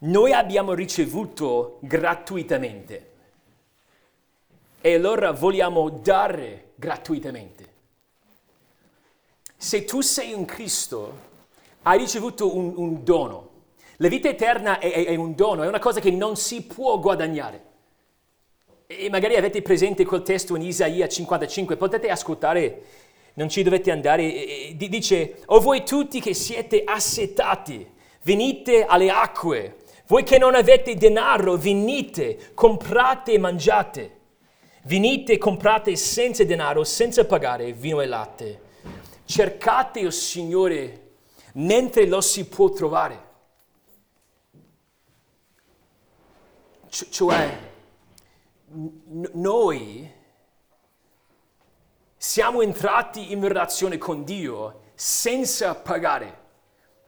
[0.00, 3.10] Noi abbiamo ricevuto gratuitamente
[4.82, 7.72] e allora vogliamo dare gratuitamente.
[9.56, 11.18] Se tu sei in Cristo,
[11.84, 13.48] hai ricevuto un, un dono.
[13.96, 16.98] La vita eterna è, è, è un dono, è una cosa che non si può
[16.98, 17.64] guadagnare.
[18.86, 22.82] E magari avete presente quel testo in Isaia 55, potete ascoltare,
[23.34, 27.86] non ci dovete andare, dice, o voi tutti che siete assetati,
[28.22, 29.76] venite alle acque,
[30.06, 34.20] voi che non avete denaro, venite, comprate e mangiate.
[34.84, 38.60] Venite comprate senza denaro, senza pagare vino e latte.
[39.24, 41.12] Cercate il Signore
[41.54, 43.30] mentre lo si può trovare.
[46.88, 47.58] Cioè,
[49.32, 50.10] noi
[52.24, 56.38] siamo entrati in relazione con Dio senza pagare.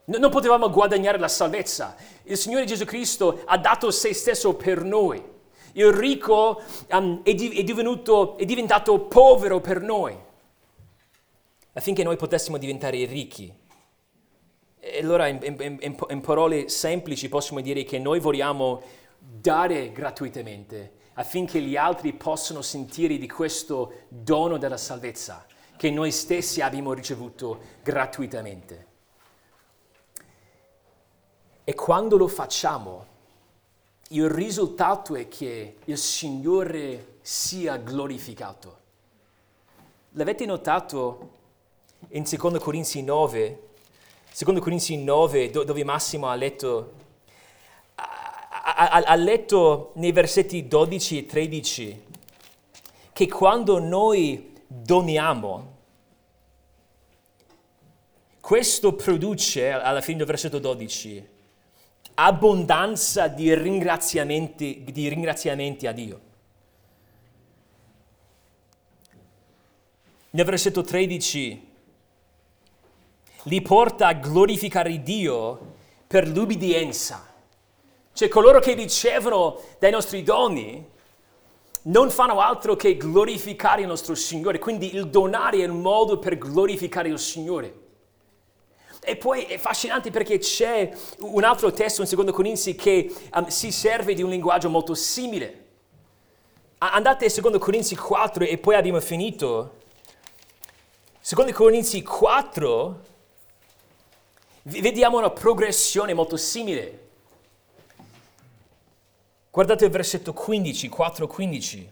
[0.07, 1.95] Non potevamo guadagnare la salvezza.
[2.23, 5.23] Il Signore Gesù Cristo ha dato se stesso per noi
[5.71, 6.61] il ricco
[6.91, 10.13] um, è, di, è, divenuto, è diventato povero per noi,
[11.71, 13.53] affinché noi potessimo diventare ricchi.
[14.77, 18.81] E allora in, in, in, in parole semplici possiamo dire che noi vogliamo
[19.17, 25.45] dare gratuitamente affinché gli altri possano sentire di questo dono della salvezza
[25.77, 28.93] che noi stessi abbiamo ricevuto gratuitamente.
[31.63, 33.13] E quando lo facciamo,
[34.09, 38.83] il risultato è che il Signore sia glorificato.
[40.11, 41.31] L'avete notato
[42.09, 43.67] in 2 Corinzi 9,
[44.37, 46.93] 2 Corinzi 9 dove Massimo ha letto,
[48.75, 52.03] ha, letto nei versetti 12 e 13
[53.13, 55.73] che quando noi doniamo,
[58.41, 61.27] questo produce, alla fine del versetto 12,
[62.15, 66.19] abbondanza di ringraziamenti, di ringraziamenti a Dio.
[70.31, 71.73] Nel versetto 13
[73.43, 75.73] li porta a glorificare Dio
[76.05, 77.34] per l'ubbidienza.
[78.15, 80.89] Cioè coloro che ricevono dai nostri doni
[81.81, 86.37] non fanno altro che glorificare il nostro Signore, quindi il donare è il modo per
[86.37, 87.83] glorificare il Signore.
[89.01, 93.73] E poi è affascinante perché c'è un altro testo in 2 Corinzi che um, si
[93.73, 95.63] serve di un linguaggio molto simile.
[96.77, 99.75] Andate a 2 Corinzi 4 e poi abbiamo finito.
[101.29, 102.99] 2 Corinzi 4
[104.61, 107.03] vediamo una progressione molto simile.
[109.55, 111.87] Guardate il versetto 15, 4-15.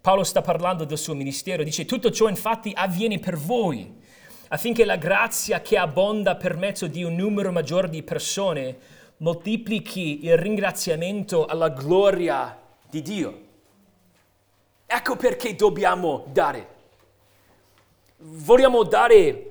[0.00, 3.94] Paolo sta parlando del suo ministero, dice tutto ciò infatti avviene per voi,
[4.48, 8.76] affinché la grazia che abbonda per mezzo di un numero maggiore di persone
[9.18, 12.60] moltiplichi il ringraziamento alla gloria
[12.90, 13.40] di Dio.
[14.84, 16.68] Ecco perché dobbiamo dare.
[18.16, 19.49] Vogliamo dare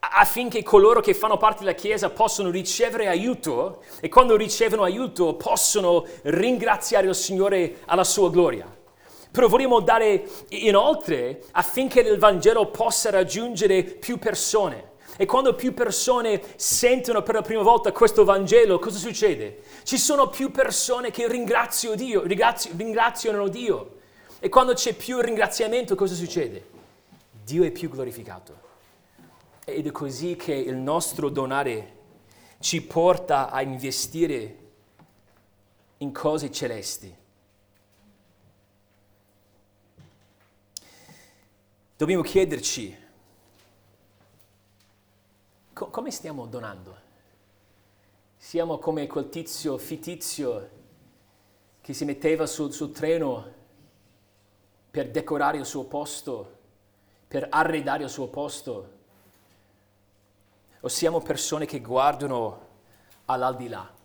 [0.00, 6.06] affinché coloro che fanno parte della Chiesa possano ricevere aiuto e quando ricevono aiuto possono
[6.22, 8.78] ringraziare il Signore alla sua gloria.
[9.30, 14.88] Però vogliamo dare inoltre affinché il Vangelo possa raggiungere più persone.
[15.16, 19.58] E quando più persone sentono per la prima volta questo Vangelo, cosa succede?
[19.82, 23.98] Ci sono più persone che ringraziano Dio, ringraziano Dio.
[24.40, 26.64] E quando c'è più ringraziamento, cosa succede?
[27.44, 28.68] Dio è più glorificato.
[29.64, 31.98] Ed è così che il nostro donare
[32.60, 34.58] ci porta a investire
[35.98, 37.16] in cose celesti.
[41.96, 42.96] Dobbiamo chiederci
[45.72, 47.08] co- come stiamo donando.
[48.36, 50.70] Siamo come quel tizio fittizio
[51.80, 53.52] che si metteva sul, sul treno
[54.90, 56.58] per decorare il suo posto,
[57.28, 58.98] per arredare il suo posto
[60.80, 62.68] o siamo persone che guardano
[63.26, 63.98] all'aldilà.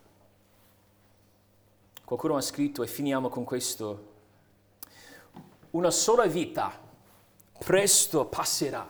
[2.03, 4.13] Qualcuno ha scritto, e finiamo con questo,
[5.71, 6.80] una sola vita
[7.57, 8.88] presto passerà,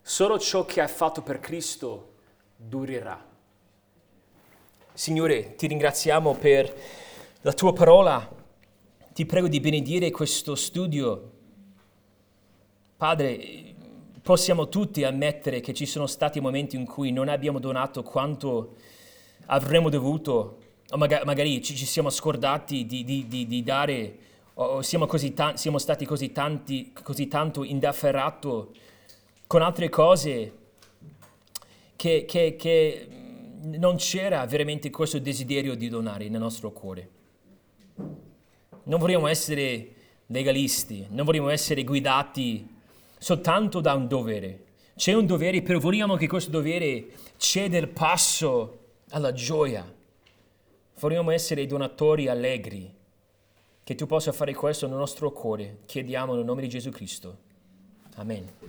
[0.00, 2.14] solo ciò che hai fatto per Cristo
[2.56, 3.24] durerà.
[4.92, 6.74] Signore, ti ringraziamo per
[7.40, 8.28] la tua parola,
[9.12, 11.32] ti prego di benedire questo studio.
[12.96, 13.74] Padre,
[14.26, 18.74] possiamo tutti ammettere che ci sono stati momenti in cui non abbiamo donato quanto
[19.46, 20.58] avremmo dovuto,
[20.90, 24.18] o magari, magari ci, ci, siamo scordati di, di, di, di dare,
[24.54, 28.74] o siamo, ta- siamo stati così, tanti, così tanto indafferrato
[29.46, 30.52] con altre cose
[31.94, 33.08] che, che, che
[33.78, 37.10] non c'era veramente questo desiderio di donare nel nostro cuore.
[37.94, 39.94] Non vogliamo essere
[40.26, 42.74] legalisti, non vogliamo essere guidati
[43.18, 44.64] soltanto da un dovere.
[44.96, 48.78] C'è un dovere, però vogliamo che questo dovere ceda il passo
[49.10, 49.94] alla gioia.
[50.98, 52.94] Vogliamo essere donatori allegri.
[53.84, 55.80] Che tu possa fare questo nel nostro cuore.
[55.86, 57.38] Chiediamo nel nome di Gesù Cristo.
[58.16, 58.64] Amen.